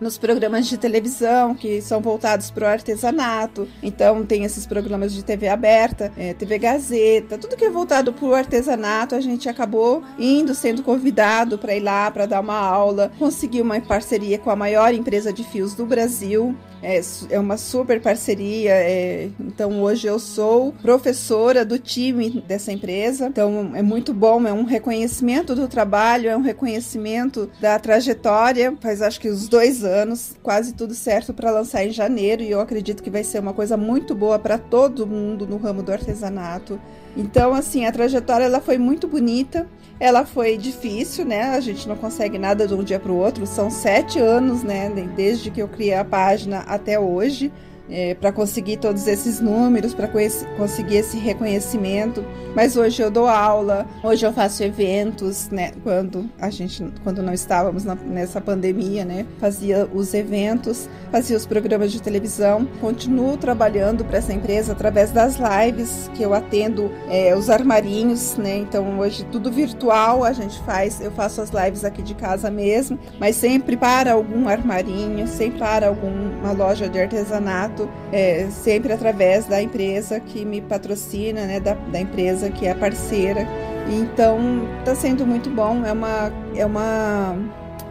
[0.00, 3.68] nos programas de televisão que são voltados para o artesanato.
[3.82, 8.26] Então tem esses programas de TV aberta, é, TV Gazeta, tudo que é voltado para
[8.26, 9.14] o artesanato.
[9.14, 13.10] A gente acabou indo, sendo convidado para ir lá para dar uma aula.
[13.18, 16.54] Consegui uma parceria com a maior empresa de fios do Brasil.
[16.82, 18.72] É, é uma super parceria.
[18.72, 23.26] É, então hoje eu sou professora do time dessa empresa.
[23.26, 28.76] Então é muito bom, é um reconhecimento do trabalho, é um reconhecimento da trajetória.
[28.80, 32.42] Faz acho que os dois anos, quase tudo certo para lançar em janeiro.
[32.42, 35.82] E eu acredito que vai ser uma coisa muito boa para todo mundo no ramo
[35.82, 36.78] do artesanato.
[37.16, 39.66] Então, assim, a trajetória ela foi muito bonita.
[39.98, 41.44] Ela foi difícil, né?
[41.54, 43.46] A gente não consegue nada de um dia para o outro.
[43.46, 44.90] São sete anos, né?
[45.16, 47.50] Desde que eu criei a página até hoje.
[47.90, 50.08] É, para conseguir todos esses números, para
[50.56, 52.24] conseguir esse reconhecimento.
[52.54, 55.72] Mas hoje eu dou aula, hoje eu faço eventos, né?
[55.82, 59.26] Quando a gente, quando não estávamos na, nessa pandemia, né?
[59.38, 62.66] Fazia os eventos, fazia os programas de televisão.
[62.80, 68.56] Continuo trabalhando para essa empresa através das lives que eu atendo é, os armarinhos, né?
[68.56, 71.00] Então hoje tudo virtual a gente faz.
[71.00, 75.88] Eu faço as lives aqui de casa mesmo, mas sempre para algum armarinho, sempre para
[75.88, 77.75] alguma loja de artesanato,
[78.12, 81.60] é, sempre através da empresa que me patrocina, né?
[81.60, 83.46] Da, da empresa que é parceira.
[83.88, 84.38] Então
[84.78, 85.84] está sendo muito bom.
[85.84, 87.36] É uma é uma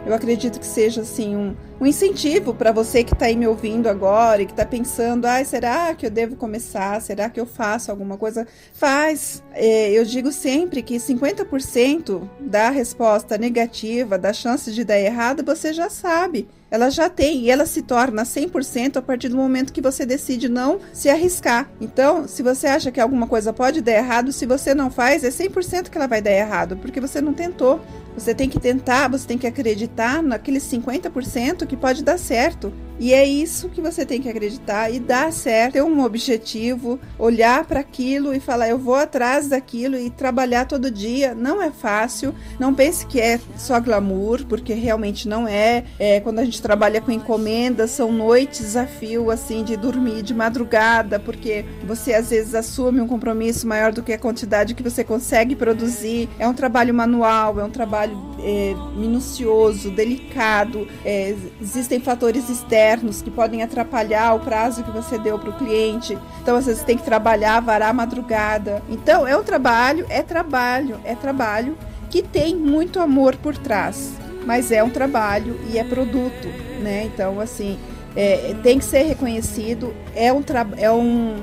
[0.06, 3.88] eu acredito que seja assim um, um incentivo para você que está aí me ouvindo
[3.88, 7.00] agora e que está pensando, ah, será que eu devo começar?
[7.02, 8.46] Será que eu faço alguma coisa?
[8.72, 9.42] Faz.
[9.52, 15.72] É, eu digo sempre que 50% da resposta negativa, da chance de dar errado, você
[15.72, 16.48] já sabe.
[16.68, 20.48] Ela já tem e ela se torna 100% a partir do momento que você decide
[20.48, 21.70] não se arriscar.
[21.80, 25.28] Então, se você acha que alguma coisa pode dar errado, se você não faz, é
[25.28, 27.80] 100% que ela vai dar errado, porque você não tentou.
[28.16, 32.72] Você tem que tentar, você tem que acreditar naqueles 50% que pode dar certo.
[32.98, 37.64] E é isso que você tem que acreditar e dar certo, ter um objetivo, olhar
[37.66, 41.34] para aquilo e falar: eu vou atrás daquilo e trabalhar todo dia.
[41.34, 45.84] Não é fácil, não pense que é só glamour, porque realmente não é.
[45.98, 50.32] é quando a gente trabalha com encomendas, são noites a fio, assim, de dormir de
[50.32, 55.04] madrugada, porque você às vezes assume um compromisso maior do que a quantidade que você
[55.04, 56.30] consegue produzir.
[56.38, 63.20] É um trabalho manual, é um trabalho é, minucioso, delicado, é, existem fatores externos externos
[63.20, 66.16] que podem atrapalhar o prazo que você deu para o cliente.
[66.40, 68.82] Então, às vezes, tem que trabalhar, varar a madrugada.
[68.88, 71.76] Então, é um trabalho, é trabalho, é trabalho
[72.08, 74.12] que tem muito amor por trás,
[74.46, 76.46] mas é um trabalho e é produto,
[76.80, 77.04] né?
[77.04, 77.76] Então, assim,
[78.14, 80.42] é, tem que ser reconhecido, é um,
[80.78, 81.36] é um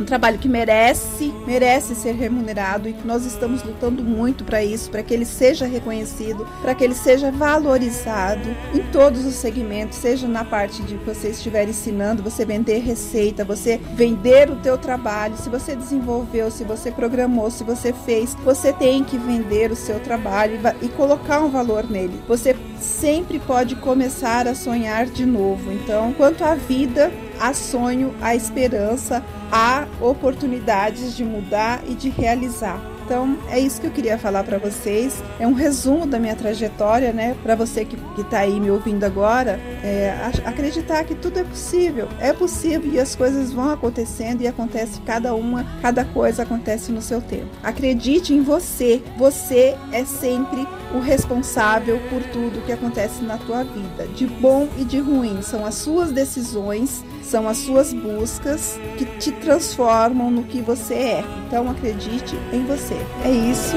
[0.00, 4.90] um trabalho que merece, merece ser remunerado e que nós estamos lutando muito para isso,
[4.90, 10.26] para que ele seja reconhecido, para que ele seja valorizado em todos os segmentos, seja
[10.26, 15.50] na parte de você estiver ensinando, você vender receita, você vender o teu trabalho, se
[15.50, 20.58] você desenvolveu, se você programou, se você fez, você tem que vender o seu trabalho
[20.80, 22.20] e, colocar um valor nele.
[22.26, 25.72] Você sempre pode começar a sonhar de novo.
[25.72, 32.80] Então, quanto à vida, há sonho, há esperança, há oportunidades de mudar e de realizar.
[33.10, 35.20] Então, é isso que eu queria falar para vocês.
[35.40, 37.36] É um resumo da minha trajetória, né?
[37.42, 42.06] Para você que, está aí me ouvindo agora, é, acreditar que tudo é possível.
[42.20, 47.02] É possível e as coisas vão acontecendo e acontece cada uma, cada coisa acontece no
[47.02, 47.48] seu tempo.
[47.64, 49.02] Acredite em você.
[49.18, 50.64] Você é sempre
[50.94, 55.42] o responsável por tudo que acontece na tua vida, de bom e de ruim.
[55.42, 61.24] São as suas decisões são as suas buscas que te transformam no que você é.
[61.46, 62.96] Então acredite em você.
[63.24, 63.76] É isso.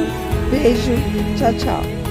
[0.49, 0.93] Beijo.
[1.37, 2.02] Tchau, tchau.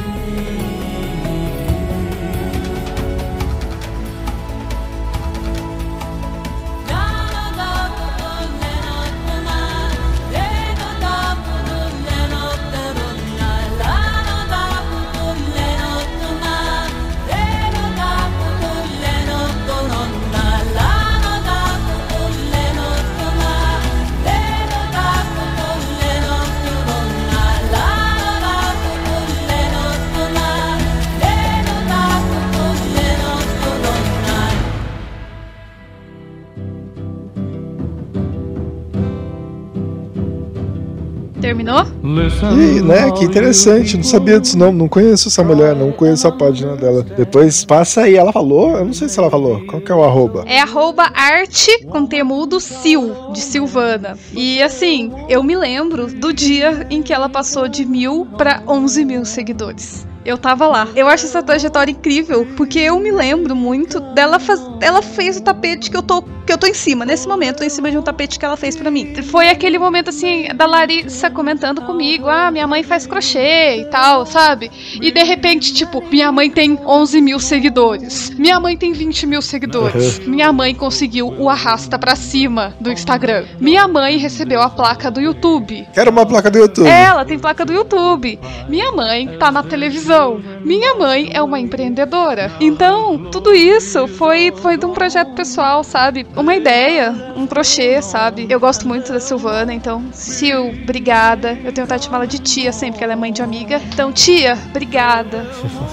[42.50, 46.32] E, né, que interessante, não sabia disso não, não conheço essa mulher, não conheço a
[46.32, 47.02] página dela.
[47.02, 48.76] Depois passa aí, ela falou?
[48.76, 49.64] Eu não sei se ela falou.
[49.66, 50.44] Qual que é o arroba?
[50.46, 54.18] É arroba arte com temudo Sil, de Silvana.
[54.32, 59.04] E assim, eu me lembro do dia em que ela passou de mil para 11
[59.04, 60.06] mil seguidores.
[60.24, 60.88] Eu tava lá.
[60.94, 64.60] Eu acho essa trajetória incrível, porque eu me lembro muito dela faz...
[64.80, 67.64] ela fez o tapete que eu tô que eu tô em cima nesse momento, tô
[67.64, 69.14] em cima de um tapete que ela fez para mim.
[69.22, 74.26] Foi aquele momento assim da Larissa comentando comigo: "Ah, minha mãe faz crochê e tal,
[74.26, 74.70] sabe?"
[75.00, 78.30] E de repente, tipo, minha mãe tem 11 mil seguidores.
[78.30, 80.18] Minha mãe tem 20 mil seguidores.
[80.26, 83.44] Minha mãe conseguiu o arrasta para cima do Instagram.
[83.60, 85.86] Minha mãe recebeu a placa do YouTube.
[85.94, 86.88] Quero uma placa do YouTube.
[86.88, 88.38] Ela tem placa do YouTube.
[88.68, 90.42] Minha mãe tá na televisão televisão.
[90.62, 92.52] Minha mãe é uma empreendedora.
[92.60, 96.26] Então, tudo isso foi, foi de um projeto pessoal, sabe?
[96.36, 98.46] Uma ideia, um crochê, sabe?
[98.48, 101.58] Eu gosto muito da Silvana, então, Sil, obrigada.
[101.64, 103.80] Eu tenho vontade de chamar ela de tia sempre, porque ela é mãe de amiga.
[103.92, 105.46] Então, tia, obrigada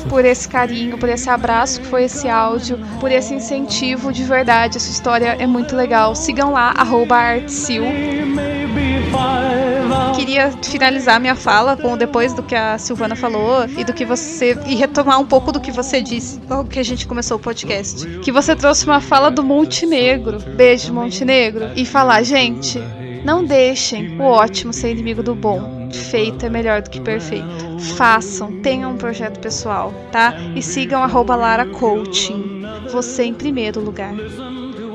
[0.09, 4.77] por esse carinho, por esse abraço que foi esse áudio, por esse incentivo de verdade.
[4.77, 6.13] Essa história é muito legal.
[6.15, 7.83] Sigam lá, arroba artsil.
[10.15, 14.57] Queria finalizar minha fala com depois do que a Silvana falou e do que você.
[14.65, 18.05] e retomar um pouco do que você disse, logo que a gente começou o podcast.
[18.19, 20.39] Que você trouxe uma fala do Montenegro.
[20.39, 21.69] Beijo, Montenegro.
[21.75, 22.79] E falar, gente,
[23.23, 25.89] não deixem o ótimo ser inimigo do bom.
[25.91, 27.79] Feito é melhor do que perfeito.
[27.95, 30.35] Façam, tenham um projeto pessoal, tá?
[30.55, 32.61] E sigam arroba Lara Coaching.
[32.91, 34.13] Você em primeiro lugar.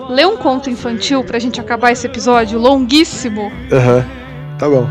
[0.09, 3.51] Lê um conto infantil pra gente acabar esse episódio longuíssimo.
[3.73, 4.05] Aham,
[4.59, 4.87] tá bom.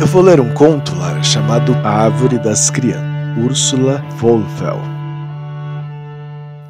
[0.00, 3.02] Eu vou ler um conto, Lara, chamado A Árvore das Crianças,
[3.42, 4.80] Úrsula Wolfel.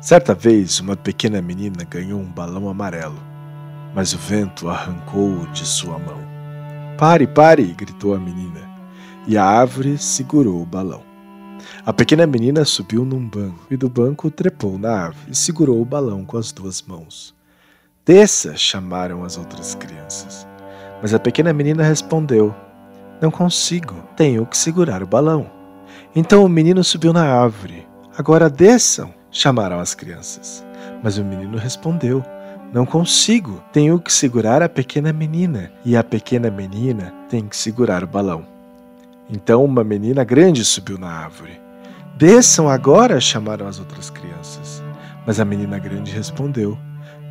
[0.00, 3.18] Certa vez, uma pequena menina ganhou um balão amarelo,
[3.94, 6.20] mas o vento arrancou-o de sua mão.
[6.98, 7.64] Pare, pare!
[7.76, 8.60] gritou a menina,
[9.26, 11.11] e a árvore segurou o balão.
[11.84, 15.84] A pequena menina subiu num banco e do banco trepou na árvore e segurou o
[15.84, 17.34] balão com as duas mãos.
[18.06, 18.56] Desça!
[18.56, 20.46] chamaram as outras crianças.
[21.00, 22.54] Mas a pequena menina respondeu:
[23.20, 25.50] Não consigo, tenho que segurar o balão.
[26.14, 27.84] Então o menino subiu na árvore.
[28.16, 29.12] Agora desçam!
[29.32, 30.64] chamaram as crianças.
[31.02, 32.22] Mas o menino respondeu:
[32.72, 38.04] Não consigo, tenho que segurar a pequena menina, e a pequena menina tem que segurar
[38.04, 38.46] o balão.
[39.28, 41.61] Então uma menina grande subiu na árvore.
[42.22, 43.20] Desçam agora!
[43.20, 44.80] chamaram as outras crianças.
[45.26, 46.78] Mas a menina grande respondeu: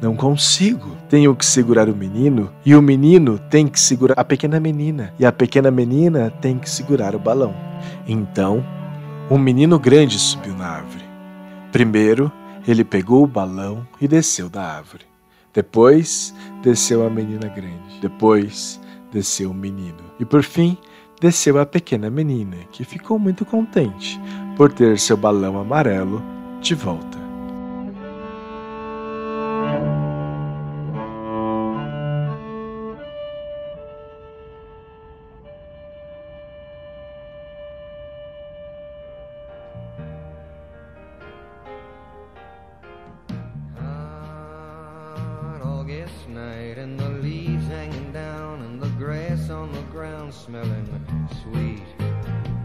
[0.02, 0.98] Não consigo.
[1.08, 5.26] Tenho que segurar o menino, e o menino tem que segurar a pequena menina, e
[5.26, 7.56] a pequena menina tem que segurar o balão.
[8.06, 8.62] Então,
[9.30, 11.06] um menino grande subiu na árvore.
[11.72, 12.30] Primeiro,
[12.68, 15.06] ele pegou o balão e desceu da árvore.
[15.54, 18.02] Depois, desceu a menina grande.
[18.02, 18.78] Depois,
[19.10, 20.04] desceu o menino.
[20.20, 20.78] E por fim,
[21.22, 24.20] desceu a pequena menina, que ficou muito contente
[24.62, 26.22] por ter seu balão amarelo
[26.62, 27.18] de volta.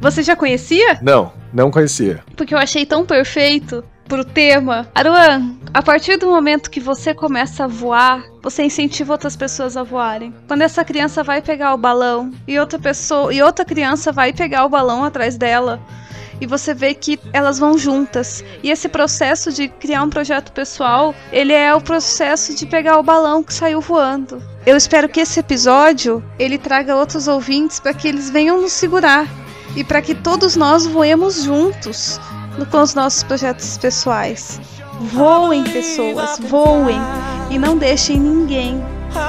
[0.03, 1.01] Você já conhecia?
[1.03, 2.23] Não, não conhecia.
[2.37, 4.87] Porque eu achei tão perfeito pro tema.
[4.95, 9.83] Aruan, a partir do momento que você começa a voar, você incentiva outras pessoas a
[9.83, 10.35] voarem.
[10.47, 14.65] Quando essa criança vai pegar o balão e outra pessoa e outra criança vai pegar
[14.65, 15.81] o balão atrás dela,
[16.39, 18.45] e você vê que elas vão juntas.
[18.63, 23.03] E esse processo de criar um projeto pessoal, ele é o processo de pegar o
[23.03, 24.43] balão que saiu voando.
[24.67, 29.27] Eu espero que esse episódio ele traga outros ouvintes para que eles venham nos segurar
[29.77, 32.19] e para que todos nós voemos juntos
[32.71, 34.61] com os nossos projetos pessoais.
[35.13, 36.99] Voem, pessoas, voem
[37.51, 38.83] e não deixem ninguém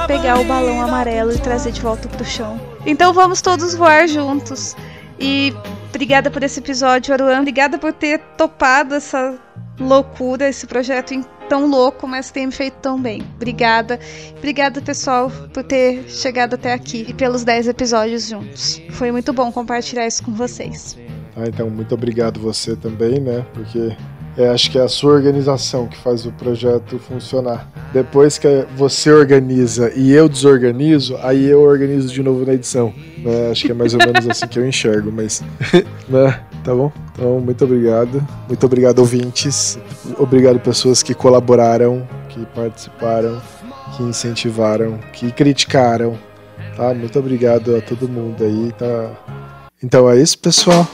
[0.07, 2.59] pegar o balão amarelo e trazer de volta pro chão.
[2.85, 4.75] Então vamos todos voar juntos.
[5.19, 5.53] E
[5.89, 7.39] obrigada por esse episódio, Aruan.
[7.41, 9.35] Obrigada por ter topado essa
[9.79, 13.23] loucura, esse projeto em- tão louco, mas tem me feito tão bem.
[13.35, 13.99] Obrigada.
[14.37, 18.81] Obrigada, pessoal, por ter chegado até aqui e pelos 10 episódios juntos.
[18.91, 20.97] Foi muito bom compartilhar isso com vocês.
[21.35, 23.45] Ah, então, muito obrigado você também, né?
[23.53, 23.95] Porque
[24.37, 27.67] é, acho que é a sua organização que faz o projeto funcionar.
[27.91, 32.93] Depois que você organiza e eu desorganizo, aí eu organizo de novo na edição.
[33.17, 33.49] né?
[33.51, 35.43] Acho que é mais ou menos assim que eu enxergo, mas.
[36.07, 36.39] né?
[36.67, 36.91] Tá bom?
[37.13, 38.27] Então, muito obrigado.
[38.45, 39.79] Muito obrigado, ouvintes.
[40.19, 43.41] Obrigado, pessoas que colaboraram, que participaram,
[43.95, 46.19] que incentivaram, que criticaram.
[46.75, 46.93] Tá?
[46.93, 48.73] Muito obrigado a todo mundo aí.
[48.77, 49.11] Tá?
[49.81, 50.85] Então é isso, pessoal.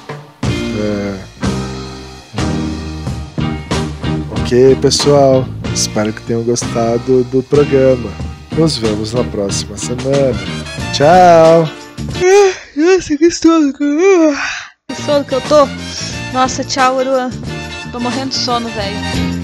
[4.43, 5.43] Ok, pessoal.
[5.73, 8.11] Espero que tenham gostado do programa.
[8.55, 10.37] Nos vemos na próxima semana.
[10.93, 11.67] Tchau!
[12.75, 14.72] Nossa, que sono, cara.
[14.95, 15.65] Sono que eu tô.
[16.33, 17.29] Nossa, tchau, Aruan.
[17.91, 19.42] Tô morrendo de sono, velho.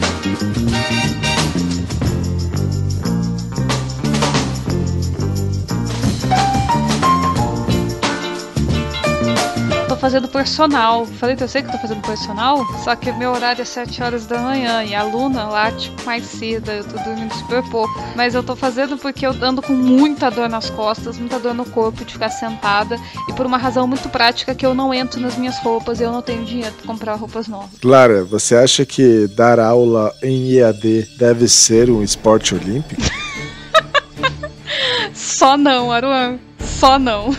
[10.00, 11.06] Fazendo personal.
[11.06, 14.26] Falei, eu sei que eu tô fazendo personal, só que meu horário é 7 horas
[14.26, 17.94] da manhã e a Luna lá, tipo, mais cedo, eu tô dormindo super pouco.
[18.16, 21.66] Mas eu tô fazendo porque eu ando com muita dor nas costas, muita dor no
[21.66, 22.98] corpo de ficar sentada
[23.28, 26.12] e por uma razão muito prática que eu não entro nas minhas roupas e eu
[26.12, 27.80] não tenho dinheiro pra comprar roupas novas.
[27.82, 33.02] Clara, você acha que dar aula em EAD deve ser um esporte olímpico?
[35.14, 36.40] Só não, Aruan.
[36.60, 37.36] Só não.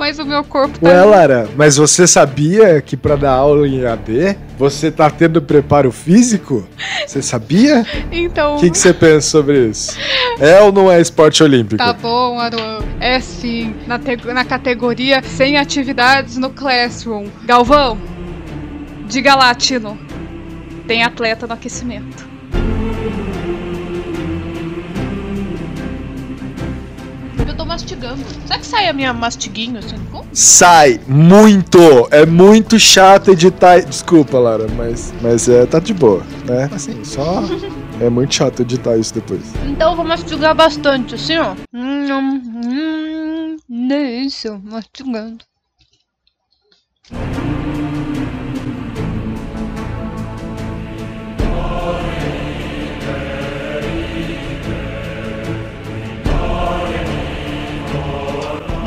[0.00, 0.88] Mas o meu corpo tá.
[0.88, 5.92] Ué, Lara, mas você sabia que pra dar aula em EAD você tá tendo preparo
[5.92, 6.66] físico?
[7.06, 7.84] Você sabia?
[8.10, 8.56] Então.
[8.56, 9.98] O que, que você pensa sobre isso?
[10.38, 11.76] É ou não é esporte olímpico?
[11.76, 12.78] Tá bom, Aruan.
[12.98, 13.74] É sim.
[13.86, 17.26] Na, te- na categoria sem atividades no Classroom.
[17.44, 17.98] Galvão,
[19.06, 19.98] diga lá, Tino.
[20.86, 22.26] Tem atleta no aquecimento.
[27.80, 28.22] Mastigando.
[28.46, 29.96] Será que sai a minha mastiguinho assim?
[30.10, 30.26] Como?
[30.32, 31.78] Sai muito!
[32.10, 33.80] É muito chato editar.
[33.80, 36.68] Desculpa, Lara, mas, mas é, tá de boa, né?
[36.72, 37.42] Assim, só.
[38.00, 39.42] É muito chato editar isso depois.
[39.66, 41.54] Então eu vou mastigar bastante, assim, ó.
[41.70, 43.92] Hum, hum, hum,
[44.24, 45.44] isso, mastigando.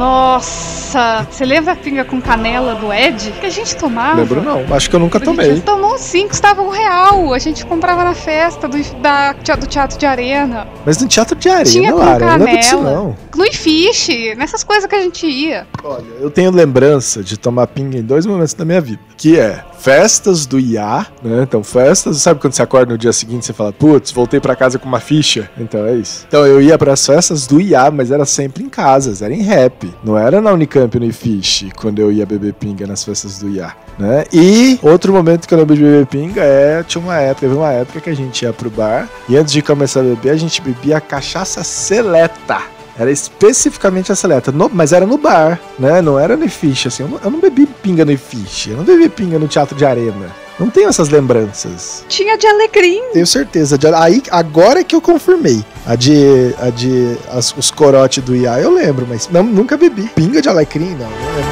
[0.04, 1.26] Nossa!
[1.32, 3.34] Você lembra a pinga com canela do Ed?
[3.40, 4.20] Que a gente tomava?
[4.20, 5.62] Lembro não, acho que eu nunca A gente tomei.
[5.62, 7.34] tomou cinco, custava um real.
[7.34, 10.68] A gente comprava na festa do, da, do Teatro de Arena.
[10.86, 12.96] Mas no teatro de arena, Tinha com Lara, eu não disso canela.
[12.96, 13.18] não.
[13.54, 15.66] Fish, nessas coisas que a gente ia.
[15.82, 19.00] Olha, eu tenho lembrança de tomar pinga em dois momentos da minha vida.
[19.16, 21.44] Que é festas do IA, né?
[21.44, 24.80] Então, festas, sabe quando você acorda no dia seguinte e fala, putz, voltei pra casa
[24.80, 25.50] com uma ficha?
[25.58, 26.26] Então é isso.
[26.26, 29.94] Então eu ia pras festas do IA, mas era sempre em casas, era em rap.
[30.02, 33.74] Não era na Unicamp no IFISH, quando eu ia beber pinga nas festas do IA.
[34.00, 34.24] Né?
[34.32, 37.72] E outro momento que eu lembro de beber pinga é, tinha uma época, teve uma
[37.72, 40.62] época que a gente ia pro bar e antes de começar a beber, a gente
[40.62, 42.62] bebia cachaça seleta.
[42.98, 46.02] Era especificamente a seleta, no- mas era no bar, né?
[46.02, 47.04] Não era no Fish, assim.
[47.04, 49.86] Eu não, eu não bebi pinga no Fish, eu não bebi pinga no Teatro de
[49.86, 50.28] Arena.
[50.60, 52.06] Não tenho essas lembranças.
[52.08, 53.02] Tinha de alecrim.
[53.12, 53.76] Tenho certeza.
[53.76, 55.66] De- aí, agora é que eu confirmei.
[55.86, 56.54] A de.
[56.62, 57.18] A de.
[57.32, 60.04] as- os corote do IA eu lembro, mas não, nunca bebi.
[60.16, 61.10] Pinga de alecrim, não.
[61.10, 61.52] Não lembro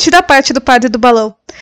[0.00, 1.36] Tira a parte do padre do balão.